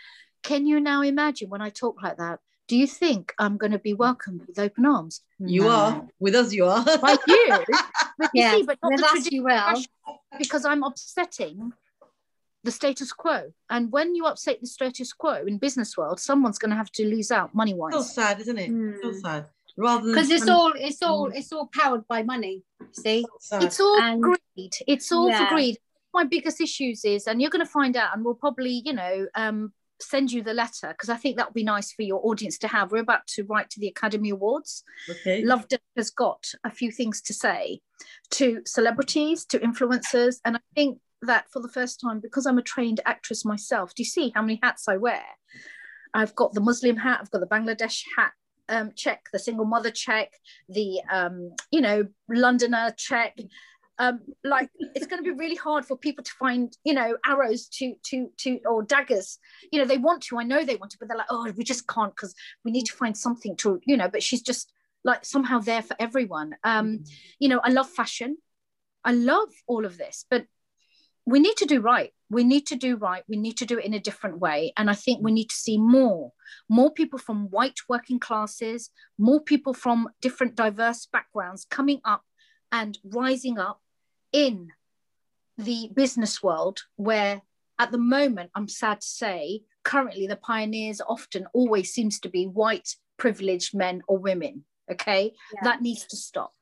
[0.43, 2.39] Can you now imagine when I talk like that?
[2.68, 5.22] Do you think I'm going to be welcomed with open arms?
[5.39, 5.70] You no.
[5.70, 6.07] are.
[6.20, 6.84] With us, you are.
[6.99, 7.57] By you.
[8.18, 9.84] But yeah, see, but not with us, you will.
[10.38, 11.74] Because I'm upsetting
[12.64, 13.51] the status quo.
[13.70, 17.05] And when you upset the status quo in business world, someone's going to have to
[17.05, 17.93] lose out money wise.
[17.93, 18.70] So sad, isn't it?
[18.70, 19.01] Mm.
[19.01, 19.45] So sad.
[19.78, 21.36] Rather because it's all it's all mm.
[21.36, 22.63] it's all powered by money.
[22.93, 24.74] See, so it's all and, greed.
[24.88, 25.47] It's all yeah.
[25.47, 25.78] for greed.
[26.13, 29.28] My biggest issues is, and you're going to find out, and we'll probably, you know,
[29.34, 32.57] um, send you the letter because I think that would be nice for your audience
[32.59, 32.91] to have.
[32.91, 34.84] We're about to write to the Academy Awards.
[35.09, 35.43] Okay.
[35.43, 35.65] Love
[35.95, 37.80] has got a few things to say
[38.32, 42.63] to celebrities, to influencers, and I think that for the first time because I'm a
[42.63, 43.93] trained actress myself.
[43.93, 45.24] Do you see how many hats I wear?
[46.13, 48.32] I've got the Muslim hat, I've got the Bangladesh hat
[48.72, 50.32] um, check, the single mother check,
[50.69, 53.38] the um, you know Londoner check.
[53.99, 57.67] Um, like it's going to be really hard for people to find you know arrows
[57.74, 59.38] to to to or daggers
[59.72, 61.63] you know they want to i know they want to but they're like oh we
[61.63, 62.34] just can't because
[62.65, 64.72] we need to find something to you know but she's just
[65.03, 67.03] like somehow there for everyone um mm-hmm.
[67.38, 68.38] you know i love fashion
[69.03, 70.45] i love all of this but
[71.28, 73.86] we need to do right we need to do right we need to do it
[73.86, 76.32] in a different way and i think we need to see more
[76.69, 82.23] more people from white working classes more people from different diverse backgrounds coming up
[82.71, 83.82] and rising up
[84.32, 84.69] in
[85.57, 87.41] the business world where
[87.77, 92.45] at the moment i'm sad to say currently the pioneers often always seems to be
[92.45, 95.59] white privileged men or women okay yeah.
[95.63, 96.53] that needs to stop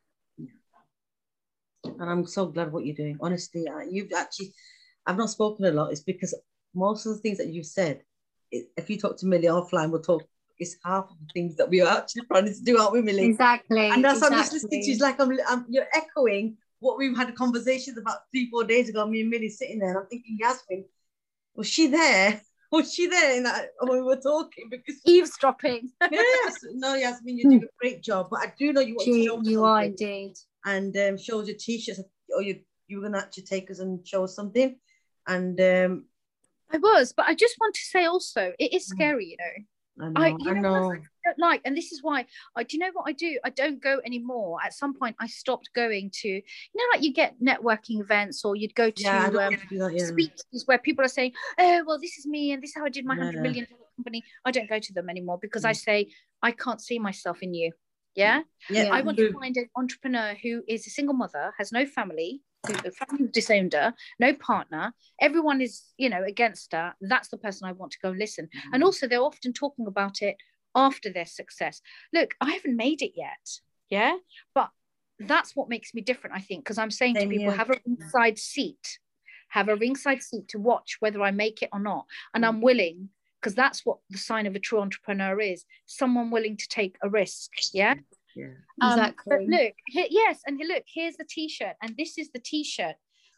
[1.83, 3.17] and I'm so glad what you're doing.
[3.21, 4.53] Honestly, uh, you've actually,
[5.09, 5.91] I've not spoken a lot.
[5.91, 6.35] It's because
[6.75, 8.03] most of the things that you've said,
[8.51, 10.23] if you talk to Millie offline, we'll talk.
[10.59, 13.25] It's half of the things that we are actually planning to do, aren't we, Millie?
[13.25, 13.89] Exactly.
[13.89, 14.37] And that's exactly.
[14.37, 14.93] I'm just listening to you.
[14.93, 19.07] It's like I'm, I'm, you're echoing what we've had conversations about three, four days ago.
[19.07, 20.85] Me and Millie sitting there, and I'm thinking, Yasmin,
[21.55, 22.41] was she there?
[22.71, 24.69] Was she there in that when we were talking?
[24.69, 25.89] Because eavesdropping.
[26.11, 26.57] yes.
[26.75, 28.27] No, Yasmin, you're doing a great job.
[28.29, 31.47] But I do know you want she, to show You are indeed and um, shows
[31.47, 31.99] your t-shirts
[32.29, 32.57] or your
[32.89, 34.75] you were gonna actually take us and show us something,
[35.29, 36.05] and um,
[36.71, 38.95] I was, but I just want to say also, it is mm.
[38.95, 39.63] scary, you know.
[40.01, 40.21] I know.
[40.21, 40.91] I, you know, I know.
[40.93, 42.25] I don't like, and this is why.
[42.55, 43.37] I do you know what I do?
[43.43, 44.57] I don't go anymore.
[44.63, 46.41] At some point, I stopped going to, you
[46.73, 50.05] know, like you get networking events, or you'd go to yeah, um, that, yeah.
[50.05, 52.89] speeches where people are saying, "Oh, well, this is me, and this is how I
[52.89, 53.41] did my hundred yeah.
[53.41, 53.67] million
[53.97, 55.69] company." I don't go to them anymore because mm.
[55.69, 56.07] I say
[56.41, 57.73] I can't see myself in you.
[58.15, 58.89] Yeah, yeah.
[58.91, 62.91] I want to find an entrepreneur who is a single mother, has no family, the
[62.91, 66.93] family disowned her, no partner, everyone is, you know, against her.
[67.01, 68.45] That's the person I want to go listen.
[68.45, 68.73] Mm-hmm.
[68.73, 70.35] And also, they're often talking about it
[70.75, 71.81] after their success.
[72.13, 73.59] Look, I haven't made it yet.
[73.89, 74.17] Yeah.
[74.53, 74.69] But
[75.19, 77.79] that's what makes me different, I think, because I'm saying Same to people, have a
[77.85, 78.99] ringside seat,
[79.49, 82.05] have a ringside seat to watch whether I make it or not.
[82.33, 82.63] And I'm mm-hmm.
[82.63, 83.09] willing,
[83.41, 87.09] because that's what the sign of a true entrepreneur is someone willing to take a
[87.09, 87.51] risk.
[87.73, 87.95] Yeah.
[88.39, 88.47] Yeah,
[88.81, 89.29] um, exactly.
[89.29, 92.95] But look, here, yes, and look, here's the T-shirt, and this is the T-shirt.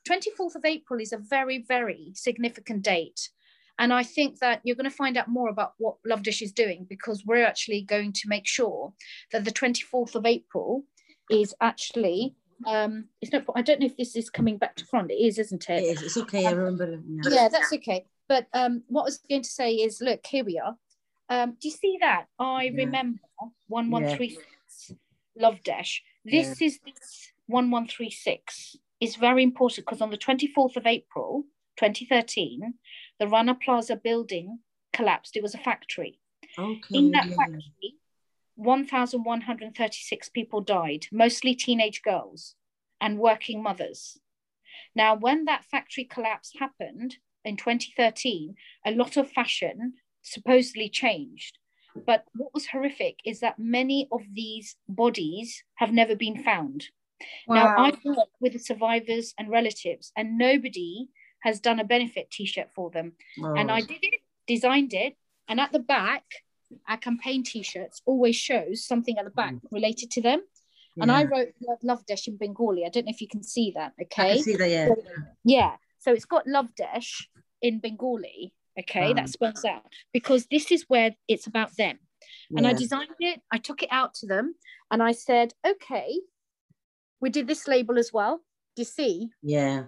[0.07, 3.29] 24th of April is a very, very significant date.
[3.77, 6.51] And I think that you're going to find out more about what Love Desh is
[6.51, 8.93] doing because we're actually going to make sure
[9.31, 10.83] that the 24th of April
[11.29, 12.35] is actually
[12.67, 15.39] um it's not i don't know if this is coming back to front it is
[15.39, 16.01] isn't it, it is.
[16.03, 17.21] it's okay i remember yeah.
[17.29, 20.59] yeah that's okay but um what i was going to say is look here we
[20.59, 20.75] are
[21.29, 22.85] um do you see that i yeah.
[22.85, 23.19] remember
[23.67, 24.50] 1136 yeah.
[25.41, 26.01] Love Desh.
[26.23, 26.67] This yeah.
[26.67, 31.43] is this 1136 is very important because on the 24th of April
[31.77, 32.73] 2013,
[33.19, 34.59] the Rana Plaza building
[34.93, 35.35] collapsed.
[35.35, 36.19] It was a factory.
[36.57, 37.95] Okay, In that factory,
[38.55, 42.55] 1,136 people died, mostly teenage girls
[42.99, 44.19] and working mothers.
[44.95, 51.57] Now, when that factory collapse happened in 2013, a lot of fashion supposedly changed.
[52.05, 56.85] But what was horrific is that many of these bodies have never been found.
[57.47, 57.55] Wow.
[57.55, 61.09] Now, I work with the survivors and relatives, and nobody
[61.41, 63.13] has done a benefit t shirt for them.
[63.37, 65.15] And I did it, designed it,
[65.47, 66.23] and at the back,
[66.87, 69.61] our campaign t shirts always shows something at the back mm.
[69.71, 70.41] related to them.
[70.95, 71.03] Yeah.
[71.03, 72.85] And I wrote Love Desh in Bengali.
[72.85, 73.93] I don't know if you can see that.
[74.01, 74.41] Okay.
[74.41, 74.87] see that, yeah.
[74.87, 74.95] So,
[75.43, 75.75] yeah.
[75.99, 77.29] So it's got Love Desh
[77.61, 79.13] in Bengali okay?
[79.13, 81.99] That spells out because this is where it's about them.
[82.55, 84.55] And i designed it i took it out to them
[84.89, 86.19] and i said okay
[87.19, 88.41] we did this label as well
[88.75, 89.29] do you see?
[89.43, 89.83] Yeah.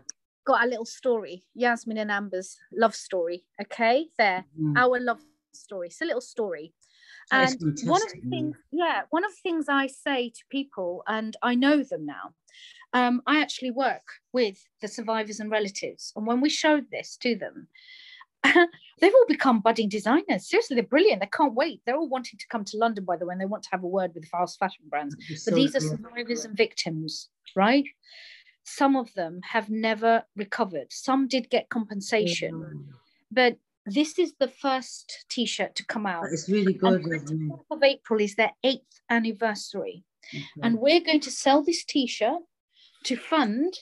[0.45, 4.07] Got a little story yasmin and amber's love story okay?
[4.17, 4.77] There mm.
[4.77, 5.21] our love
[5.53, 6.73] story it's a little story.
[7.31, 7.55] And
[7.85, 11.55] one of the things yeah one of the things i say to people and i
[11.55, 12.33] know them now
[12.91, 14.03] um, i actually work
[14.33, 17.69] with the survivors and relatives and when we showed this to them
[18.99, 20.49] they've all become budding designers.
[20.49, 21.21] Seriously, they're brilliant.
[21.21, 21.81] They can't wait.
[21.85, 23.83] They're all wanting to come to London, by the way, and they want to have
[23.83, 25.15] a word with the fast fashion brands.
[25.37, 27.85] So but these are survivors and victims, right?
[28.63, 30.87] Some of them have never recovered.
[30.91, 32.83] Some did get compensation, mm.
[33.31, 36.25] but this is the first T-shirt to come out.
[36.31, 37.03] It's really good.
[37.69, 40.05] of April is their eighth anniversary,
[40.61, 42.41] and we're going to sell this T-shirt
[43.03, 43.73] to fund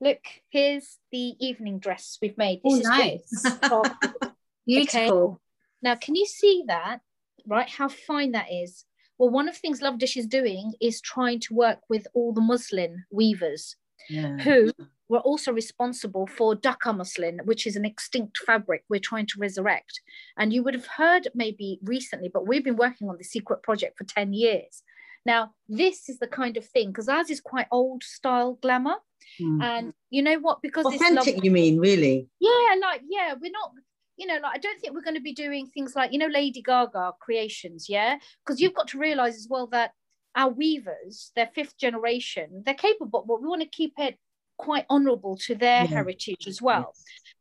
[0.00, 0.20] Look,
[0.50, 2.60] here's the evening dress we've made.
[2.62, 3.42] This oh, nice.
[4.66, 5.24] Beautiful.
[5.24, 5.36] Okay.
[5.82, 7.00] Now, can you see that?
[7.46, 8.84] Right, how fine that is.
[9.18, 12.32] Well, one of the things Love Desh is doing is trying to work with all
[12.32, 13.74] the muslin weavers
[14.08, 14.36] yeah.
[14.38, 14.70] who
[15.08, 20.00] were also responsible for Dhaka muslin, which is an extinct fabric we're trying to resurrect.
[20.36, 23.98] And you would have heard maybe recently, but we've been working on the secret project
[23.98, 24.82] for 10 years.
[25.24, 28.96] Now, this is the kind of thing, because ours is quite old style glamour.
[29.40, 29.62] Mm.
[29.62, 30.62] And you know what?
[30.62, 32.28] Because authentic, love- you mean, really?
[32.40, 33.72] Yeah, like, yeah, we're not,
[34.16, 36.26] you know, like I don't think we're going to be doing things like, you know,
[36.26, 38.18] Lady Gaga creations, yeah?
[38.44, 39.92] Because you've got to realize as well that
[40.34, 44.16] our weavers, their fifth generation, they're capable, but we want to keep it
[44.56, 45.86] quite honorable to their yeah.
[45.86, 46.92] heritage as well.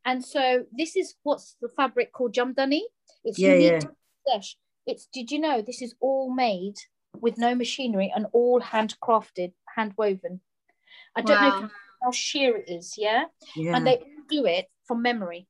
[0.06, 2.82] And so this is what's the fabric called Jamdani.
[3.24, 3.84] It's yeah, unique
[4.28, 4.42] yeah.
[4.86, 6.76] It's did you know this is all made
[7.14, 10.42] with no machinery and all handcrafted, hand woven.
[11.16, 11.60] I don't wow.
[11.60, 11.70] know
[12.02, 13.26] how sheer it is, yeah?
[13.56, 13.76] yeah?
[13.76, 15.48] And they do it from memory.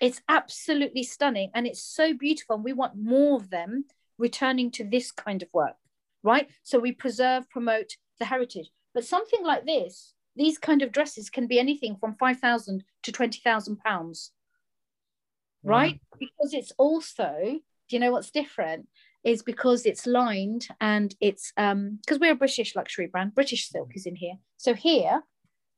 [0.00, 2.56] It's absolutely stunning and it's so beautiful.
[2.56, 3.84] And we want more of them
[4.18, 5.76] returning to this kind of work,
[6.22, 6.48] right?
[6.62, 8.70] So we preserve, promote the heritage.
[8.94, 13.78] But something like this, these kind of dresses can be anything from 5,000 to 20,000
[13.78, 14.32] pounds,
[15.62, 16.00] right?
[16.18, 17.60] Because it's also, do
[17.96, 18.86] you know what's different?
[19.24, 23.34] is because it's lined and it's um because we're a British luxury brand.
[23.34, 24.34] British silk is in here.
[24.56, 25.22] So here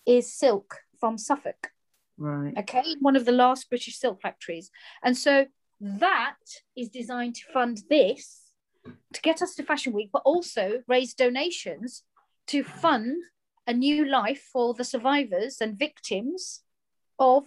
[0.06, 1.70] is silk from Suffolk.
[2.18, 2.54] Right.
[2.58, 4.70] Okay, one of the last British silk factories.
[5.02, 5.46] And so
[5.80, 6.36] that
[6.76, 8.42] is designed to fund this
[9.12, 12.04] to get us to Fashion Week, but also raise donations
[12.48, 13.22] to fund
[13.66, 16.62] a new life for the survivors and victims
[17.18, 17.44] of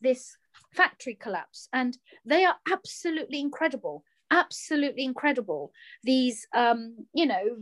[0.00, 0.36] this
[0.72, 1.68] factory collapse.
[1.72, 5.72] And they are absolutely incredible, absolutely incredible.
[6.02, 7.58] These, um, you know,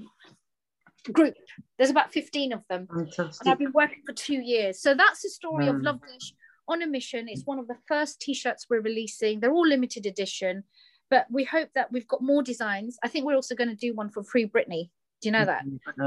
[1.13, 1.35] group.
[1.79, 2.87] There's about 15 of them.
[2.93, 3.41] Fantastic.
[3.41, 4.81] And I've been working for two years.
[4.81, 5.71] So that's the story mm.
[5.71, 6.33] of Love Desh
[6.69, 7.27] on a mission.
[7.29, 9.41] It's one of the first t-shirts we're releasing.
[9.41, 10.65] They're all limited edition,
[11.11, 12.99] but we hope that we've got more designs.
[13.03, 14.91] I think we're also going to do one for Free Britney.
[15.21, 15.65] Do you know that?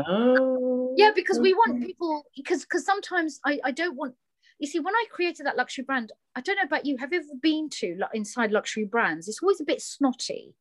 [0.08, 4.16] Oh, yeah, because we want people because because sometimes I, I don't want
[4.60, 6.98] you see when I created that luxury brand, I don't know about you.
[6.98, 9.28] Have you ever been to like, inside luxury brands?
[9.28, 10.56] It's always a bit snotty,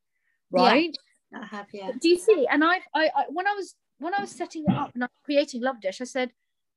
[0.51, 0.95] right?
[1.33, 1.93] Yeah, I have, yeah.
[2.01, 2.47] Do you see?
[2.51, 5.07] And I, I, I when I was when I was setting it up and I
[5.07, 6.33] was creating Love Desh, I said,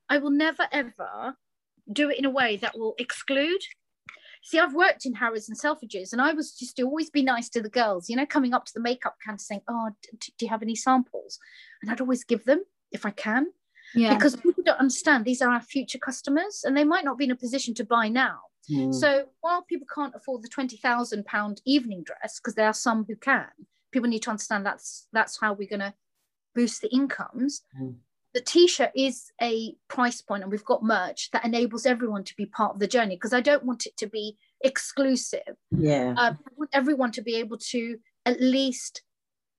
[0.10, 1.38] I will never ever
[1.92, 3.62] do it in a way that will exclude.
[4.44, 7.50] See, I've worked in Harrods and Selfridges, and I was just to always be nice
[7.50, 10.50] to the girls, you know, coming up to the makeup counter saying, "Oh, do you
[10.50, 11.40] have any samples?"
[11.82, 13.48] And I'd always give them if I can,
[13.96, 14.14] yeah.
[14.14, 17.32] because people don't understand these are our future customers, and they might not be in
[17.32, 18.40] a position to buy now.
[18.70, 18.94] Mm.
[18.94, 23.06] So while people can't afford the twenty thousand pound evening dress, because there are some
[23.08, 23.50] who can,
[23.92, 25.94] people need to understand that's that's how we're going to
[26.56, 27.62] boost the incomes.
[27.80, 27.96] Mm.
[28.34, 32.46] The t-shirt is a price point, and we've got merch that enables everyone to be
[32.46, 33.16] part of the journey.
[33.16, 35.56] Because I don't want it to be exclusive.
[35.72, 39.04] Yeah, um, I want everyone to be able to at least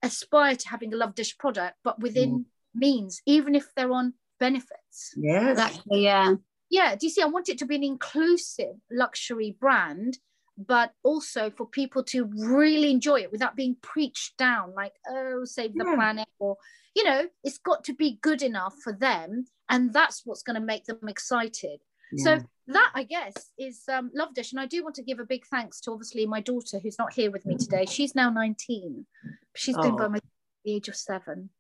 [0.03, 2.45] aspire to having a love desh product, but within mm.
[2.75, 5.15] means, even if they're on benefits.
[5.17, 6.05] Yeah, exactly.
[6.05, 6.35] Yeah,
[6.69, 6.97] yeah.
[6.97, 7.23] Do you see?
[7.23, 10.19] I want it to be an inclusive luxury brand
[10.57, 15.75] but also for people to really enjoy it without being preached down like oh save
[15.75, 15.95] the yeah.
[15.95, 16.57] planet or
[16.97, 20.67] you know it's got to be good enough for them and that's what's going to
[20.67, 21.81] make them excited
[22.13, 22.25] yeah.
[22.25, 25.25] so that i guess is um, love desh and i do want to give a
[25.25, 29.07] big thanks to obviously my daughter who's not here with me today she's now 19
[29.55, 29.97] she's been oh.
[29.97, 30.19] by my
[30.65, 31.51] the age of seven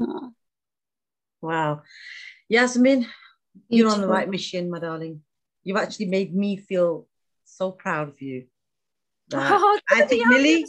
[0.00, 0.32] oh.
[1.40, 1.82] wow
[2.48, 3.06] yasmin
[3.68, 5.20] you're on the right mission my darling
[5.62, 7.06] you've actually made me feel
[7.44, 8.46] so proud of you.
[9.54, 10.66] Oh, I think Millie,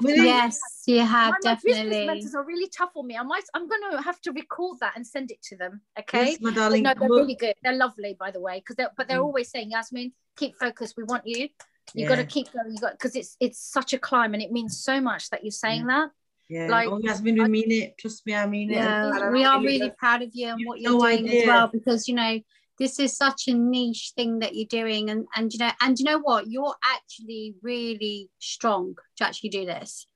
[0.00, 2.06] Millie, yes, you have my, definitely.
[2.06, 3.16] My mentors are really tough on me.
[3.16, 5.80] I might, I'm going to have to record that and send it to them.
[5.98, 6.82] Okay, yes, my darling.
[6.82, 7.54] No, they're really good.
[7.62, 8.58] They're lovely, by the way.
[8.58, 9.24] Because they're, but they're mm.
[9.24, 10.96] always saying, Yasmin, keep focused.
[10.96, 11.48] We want you.
[11.92, 12.08] You yeah.
[12.08, 12.72] got to keep going.
[12.72, 15.50] You got because it's it's such a climb, and it means so much that you're
[15.50, 15.86] saying yeah.
[15.86, 16.10] that.
[16.48, 17.98] Yeah, like oh, Yasmin, we I, mean it.
[17.98, 19.32] Trust me, I mean yeah, it.
[19.32, 21.42] We are really proud of you and what you're no doing idea.
[21.42, 22.38] as well, because you know
[22.78, 26.04] this is such a niche thing that you're doing and and you know and you
[26.04, 26.48] know what?
[26.48, 30.06] You're actually really strong to actually do this.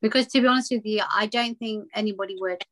[0.00, 2.62] Because to be honest with you i don't think anybody would.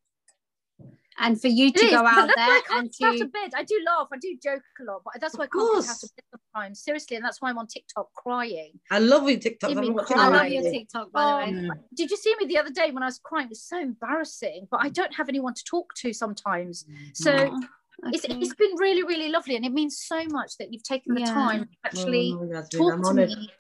[1.19, 3.51] And for you to go out there and to out of bed.
[3.57, 6.03] I do laugh i do joke a lot but that's why i can't get out
[6.03, 6.83] of bed sometimes.
[6.83, 8.73] Seriously and that's why i'm on tiktok crying.
[8.91, 11.69] I love your tiktok i love your tiktok by the way.
[11.69, 13.47] um, did you see me the other day when i was crying?
[13.47, 16.85] It was so embarrassing but i don't have anyone to talk to sometimes.
[17.15, 17.61] So mm.
[18.05, 18.17] Okay.
[18.17, 21.21] It's, it's been really, really lovely, and it means so much that you've taken the
[21.21, 21.33] yeah.
[21.33, 23.51] time to actually oh, talk to me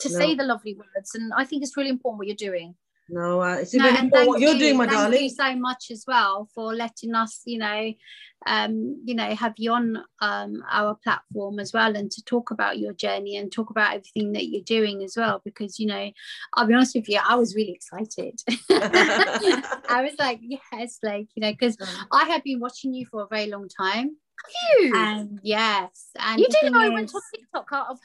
[0.00, 0.18] to no.
[0.18, 1.14] say the lovely words.
[1.14, 2.76] And I think it's really important what you're doing.
[3.08, 5.18] No, uh, it's no, important what you're you, doing, my thank darling.
[5.18, 7.92] Thank you so much as well for letting us, you know,
[8.46, 12.78] um, you know, have you on um, our platform as well, and to talk about
[12.78, 15.42] your journey and talk about everything that you're doing as well.
[15.44, 16.10] Because you know,
[16.54, 18.40] I'll be honest with you, I was really excited.
[18.70, 21.76] I was like, yes, like you know, because
[22.10, 24.16] I have been watching you for a very long time
[24.80, 24.92] you?
[24.94, 26.80] And yes, and you didn't know.
[26.80, 27.98] I went on TikTok out of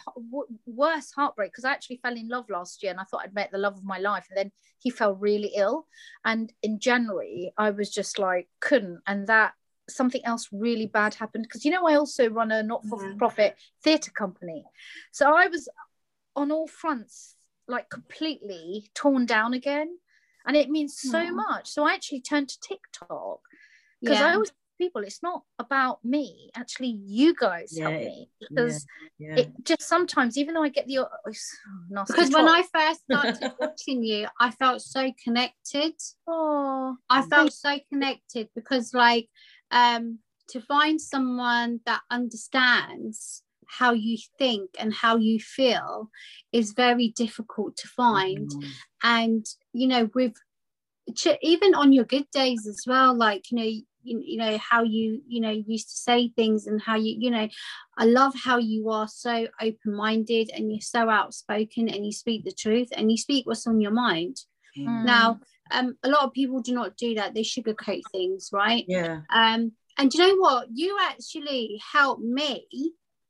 [0.66, 3.52] worse heartbreak because I actually fell in love last year and I thought I'd met
[3.52, 5.88] the love of my life, and then he fell really ill.
[6.24, 9.54] And in January, I was just like couldn't, and that
[9.90, 13.82] something else really bad happened because you know I also run a not-for-profit mm-hmm.
[13.84, 14.64] theatre company,
[15.12, 15.68] so I was
[16.36, 17.36] on all fronts
[17.68, 19.98] like completely torn down again,
[20.46, 21.70] and it means so much.
[21.70, 23.42] So I actually turned to TikTok
[24.02, 24.28] because yeah.
[24.28, 28.86] I always people it's not about me actually you guys yeah, help me because
[29.20, 29.42] yeah, yeah.
[29.42, 34.04] it just sometimes even though i get the oh, because when i first started watching
[34.04, 35.94] you i felt so connected
[36.28, 39.28] oh i felt so connected because like
[39.72, 40.18] um
[40.48, 46.10] to find someone that understands how you think and how you feel
[46.52, 48.70] is very difficult to find mm.
[49.04, 50.34] and you know with
[51.42, 53.72] even on your good days as well like you know
[54.10, 57.32] you, you know how you you know used to say things and how you you
[57.32, 57.48] know
[57.98, 62.52] i love how you are so open-minded and you're so outspoken and you speak the
[62.52, 64.38] truth and you speak what's on your mind.
[64.78, 65.04] Mm.
[65.04, 65.40] now
[65.72, 67.34] um a lot of people do not do that.
[67.34, 68.86] They sugarcoat things right?
[68.88, 69.22] Yeah.
[69.34, 70.68] Um and you know what?
[70.74, 72.66] You actually helped me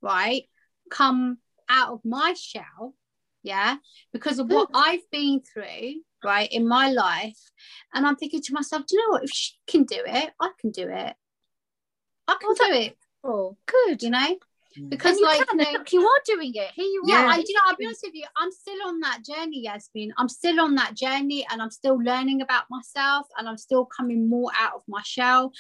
[0.01, 0.43] right
[0.89, 1.37] come
[1.69, 2.95] out of my shell
[3.43, 3.77] yeah
[4.11, 7.39] because of what i've been through right in my life
[7.93, 10.49] and i'm thinking to myself do you know what if she can do it i
[10.59, 11.15] can do it
[12.29, 12.97] I can oh, do it.
[13.23, 14.03] Oh, good.
[14.03, 14.37] You know,
[14.87, 17.37] because you like can, you, know, you are doing it here you yeah, are I,
[17.37, 20.13] you know i'll be honest with you i'm still on that journey yasmin.
[20.17, 24.29] I'm still on that journey and i'm still learning about myself and i'm still coming
[24.29, 25.51] more out of my shell.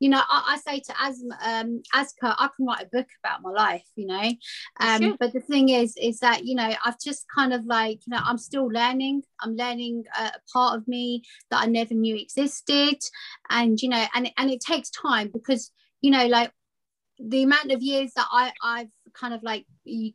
[0.00, 3.42] You know i, I say to as um aska i can write a book about
[3.42, 4.32] my life you know?
[4.80, 5.16] Um sure.
[5.18, 8.20] but the thing is is that you know i've just kind of like you know
[8.22, 9.22] i'm still learning.
[9.40, 12.98] I'm learning a part of me that i never knew existed.
[13.50, 16.50] And you know and and it takes time because you know like
[17.18, 19.66] the amount of years that I, I've kind of like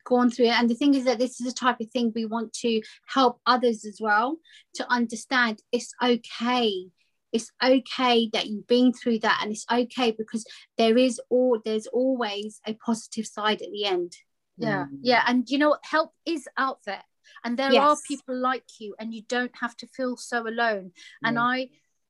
[0.05, 0.59] gone through it.
[0.59, 3.39] And the thing is that this is the type of thing we want to help
[3.45, 4.37] others as well
[4.75, 6.87] to understand it's okay.
[7.31, 10.45] It's okay that you've been through that, and it's okay because
[10.77, 14.17] there is all there's always a positive side at the end.
[14.57, 14.99] Yeah, mm.
[15.01, 17.03] yeah, and you know help is out there,
[17.45, 17.81] and there yes.
[17.81, 20.91] are people like you, and you don't have to feel so alone.
[21.23, 21.69] And I,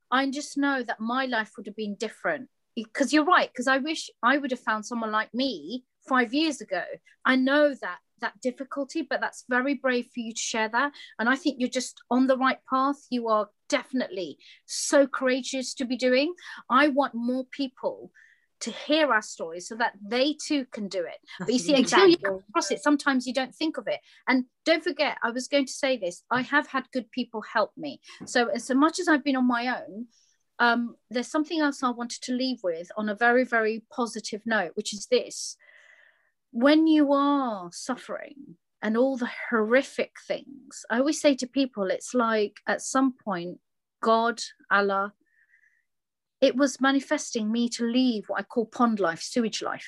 [0.10, 3.78] I just know that my life would have been different because you're right because i
[3.78, 6.84] wish i would have found someone like me five years ago
[7.26, 11.28] i know that that difficulty but that's very brave for you to share that and
[11.28, 15.98] i think you're just on the right path you are definitely so courageous to be
[15.98, 16.34] doing
[16.70, 18.12] i want more people
[18.62, 21.18] to hear our stories so that they too can do it.
[21.40, 24.00] But you see, until you come across it, sometimes you don't think of it.
[24.28, 27.72] And don't forget, I was going to say this I have had good people help
[27.76, 28.00] me.
[28.26, 30.08] So, as much as I've been on my own,
[30.62, 34.74] um, there's something else I wanted to leave with on a very, very positive note,
[34.76, 35.58] which is this
[36.52, 42.14] when you are suffering and all the horrific things, I always say to people, it's
[42.14, 43.58] like at some point,
[44.04, 44.40] God,
[44.70, 45.14] Allah,
[46.42, 49.88] it was manifesting me to leave what I call pond life, sewage life.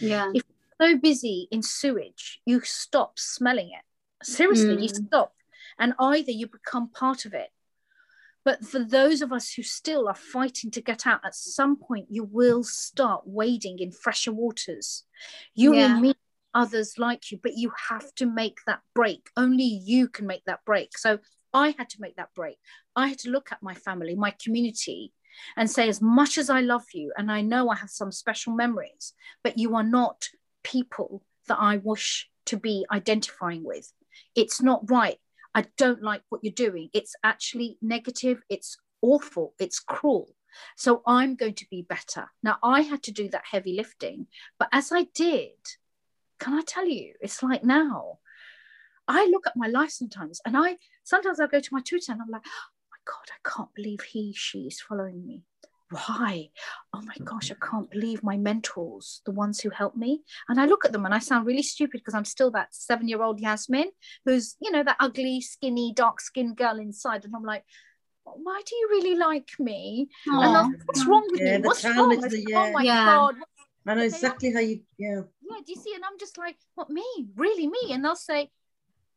[0.00, 0.30] Yeah.
[0.34, 0.42] If
[0.80, 4.26] you're so busy in sewage, you stop smelling it.
[4.26, 4.82] Seriously, mm.
[4.82, 5.34] you stop.
[5.78, 7.50] And either you become part of it
[8.44, 12.06] but for those of us who still are fighting to get out, at some point
[12.10, 15.04] you will start wading in fresher waters.
[15.54, 15.94] You yeah.
[15.94, 16.16] will meet
[16.52, 19.28] others like you, but you have to make that break.
[19.36, 20.96] Only you can make that break.
[20.96, 21.18] So
[21.52, 22.58] I had to make that break.
[22.94, 25.12] I had to look at my family, my community,
[25.56, 28.52] and say, as much as I love you, and I know I have some special
[28.54, 30.28] memories, but you are not
[30.62, 33.92] people that I wish to be identifying with.
[34.34, 35.18] It's not right.
[35.54, 36.90] I don't like what you're doing.
[36.92, 38.42] It's actually negative.
[38.48, 39.54] It's awful.
[39.58, 40.34] It's cruel.
[40.76, 42.30] So I'm going to be better.
[42.42, 44.26] Now, I had to do that heavy lifting.
[44.58, 45.50] But as I did,
[46.38, 48.18] can I tell you, it's like now,
[49.06, 52.22] I look at my life sometimes and I sometimes I go to my Twitter and
[52.22, 55.42] I'm like, oh my God, I can't believe he, she is following me
[55.90, 56.48] why?
[56.92, 57.70] Oh my gosh, I mm-hmm.
[57.70, 60.22] can't believe my mentors, the ones who helped me.
[60.48, 63.08] And I look at them and I sound really stupid because I'm still that seven
[63.08, 63.90] year old Yasmin
[64.24, 67.24] who's, you know, that ugly, skinny, dark skinned girl inside.
[67.24, 67.64] And I'm like,
[68.24, 70.08] why do you really like me?
[70.28, 70.44] Aww.
[70.44, 71.66] And I'm, what's wrong with oh yeah, me?
[71.66, 72.08] What's wrong?
[72.08, 72.66] with the, yeah.
[72.68, 73.04] Oh my yeah.
[73.04, 73.34] God.
[73.86, 75.20] I know exactly how you, yeah.
[75.42, 75.94] Yeah, do you see?
[75.94, 77.04] And I'm just like, what, me?
[77.36, 77.90] Really, me?
[77.90, 78.50] And they'll say,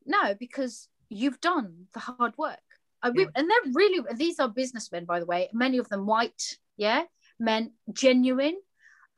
[0.05, 2.59] no, because you've done the hard work.
[3.03, 3.25] Uh, yeah.
[3.35, 7.03] and they're really these are businessmen by the way many of them white yeah
[7.39, 8.57] men genuine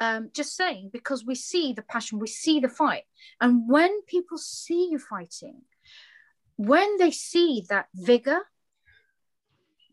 [0.02, 3.04] um, just saying because we see the passion we see the fight
[3.40, 5.62] and when people see you fighting
[6.58, 8.42] when they see that vigor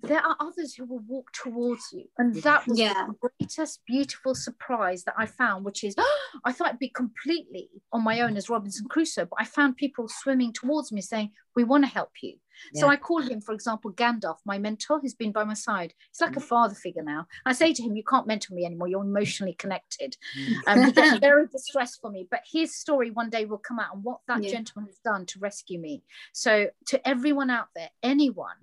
[0.03, 2.05] there are others who will walk towards you.
[2.18, 3.07] And that was yeah.
[3.07, 7.70] the greatest beautiful surprise that I found, which is oh, I thought I'd be completely
[7.92, 11.64] on my own as Robinson Crusoe, but I found people swimming towards me saying, We
[11.64, 12.34] want to help you.
[12.72, 12.82] Yeah.
[12.82, 15.92] So I call him, for example, Gandalf, my mentor, who's been by my side.
[16.11, 16.44] He's like a mm.
[16.44, 17.26] father figure now.
[17.44, 18.88] I say to him, You can't mentor me anymore.
[18.88, 20.16] You're emotionally connected.
[20.38, 20.55] Mm.
[20.66, 22.26] Um, he gets very distressed for me.
[22.30, 24.51] But his story one day will come out and what that yeah.
[24.51, 26.03] gentleman has done to rescue me.
[26.32, 28.57] So, to everyone out there, anyone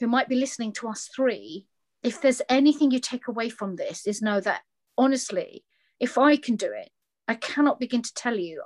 [0.00, 1.66] who might be listening to us three,
[2.02, 4.62] if there's anything you take away from this, is know that
[4.96, 5.64] honestly,
[6.00, 6.90] if I can do it,
[7.26, 8.62] I cannot begin to tell you.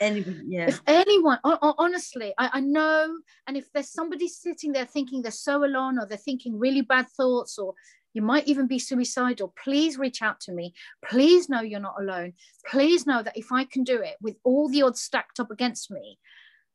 [0.00, 0.68] Anyone, yeah.
[0.68, 5.64] If anyone, honestly, I, I know, and if there's somebody sitting there thinking they're so
[5.64, 7.74] alone, or they're thinking really bad thoughts, or
[8.12, 10.74] you might even be suicidal, please reach out to me.
[11.04, 12.34] Please know you're not alone.
[12.66, 15.90] Please know that if I can do it with all the odds stacked up against
[15.90, 16.18] me,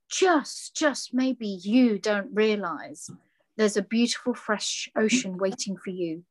[0.10, 3.10] just, just maybe you don't realize
[3.58, 6.24] there's a beautiful fresh ocean waiting for you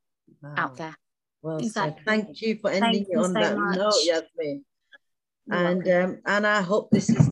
[0.43, 0.55] wow.
[0.57, 0.97] out there.
[1.43, 2.03] Well exactly.
[2.05, 3.77] Thank you for ending it on so that much.
[3.77, 4.65] note, Yasmin.
[5.51, 7.31] And um, and I hope this is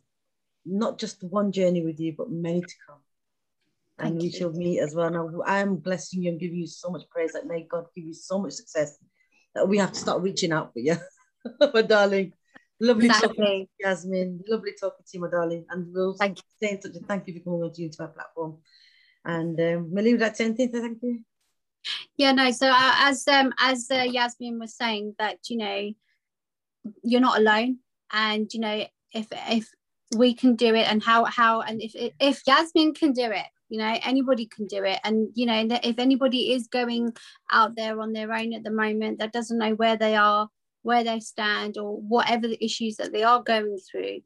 [0.64, 2.98] not just one journey with you, but many to come.
[3.98, 5.10] Thank and we shall meet as well.
[5.10, 8.14] Now I'm blessing you and giving you so much praise that may God give you
[8.14, 8.96] so much success
[9.54, 10.96] that we have to start reaching out for you.
[11.74, 12.32] my darling.
[12.80, 13.28] Lovely exactly.
[13.28, 14.40] talking to Yasmin.
[14.46, 15.64] Lovely talking to you, my darling.
[15.70, 16.44] And we'll thank you.
[16.56, 16.94] stay in touch.
[16.94, 18.58] And thank you for coming on to my platform.
[19.28, 20.52] And um, like to say?
[20.54, 21.20] Thank you.
[22.16, 22.50] Yeah, no.
[22.50, 25.90] So uh, as um as uh, Yasmin was saying that you know
[27.02, 27.78] you're not alone,
[28.10, 29.68] and you know if if
[30.16, 33.78] we can do it, and how how and if if Yasmin can do it, you
[33.78, 37.12] know anybody can do it and you know if anybody is going
[37.52, 40.48] out there on their own at the moment that doesn't know where they are
[40.88, 44.18] where they stand or whatever the issues that they are going through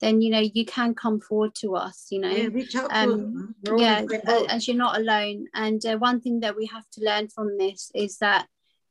[0.00, 2.30] then you know you can come forward to us you know.
[2.30, 5.46] Yeah, reach out um, yeah uh, as you're not alone.
[5.54, 8.46] And uh, one thing that we have to learn from this is that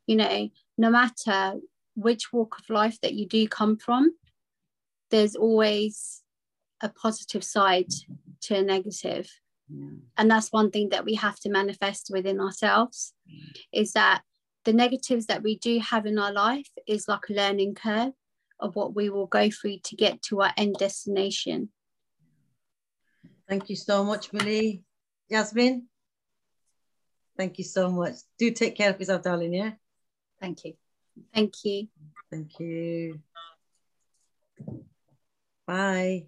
[0.06, 1.54] you know no matter
[1.94, 4.12] which walk of life that you do come from
[5.10, 6.22] there's always
[6.80, 7.92] a positive side
[8.42, 9.28] to a negative.
[9.72, 9.90] Yeah.
[10.18, 13.14] and that's one thing that we have to manifest within ourselves
[13.72, 14.22] is that
[14.64, 18.12] the negatives that we do have in our life is like a learning curve
[18.58, 21.70] of what we will go through to get to our end destination.
[23.48, 24.84] Thank you so much, Millie.
[25.28, 25.86] Yasmin,
[27.36, 28.14] thank you so much.
[28.38, 29.72] Do take care of yourself, darling, yeah?
[30.40, 30.74] Thank you.
[31.34, 31.88] Thank you.
[32.30, 33.20] Thank you.
[35.66, 36.26] Bye.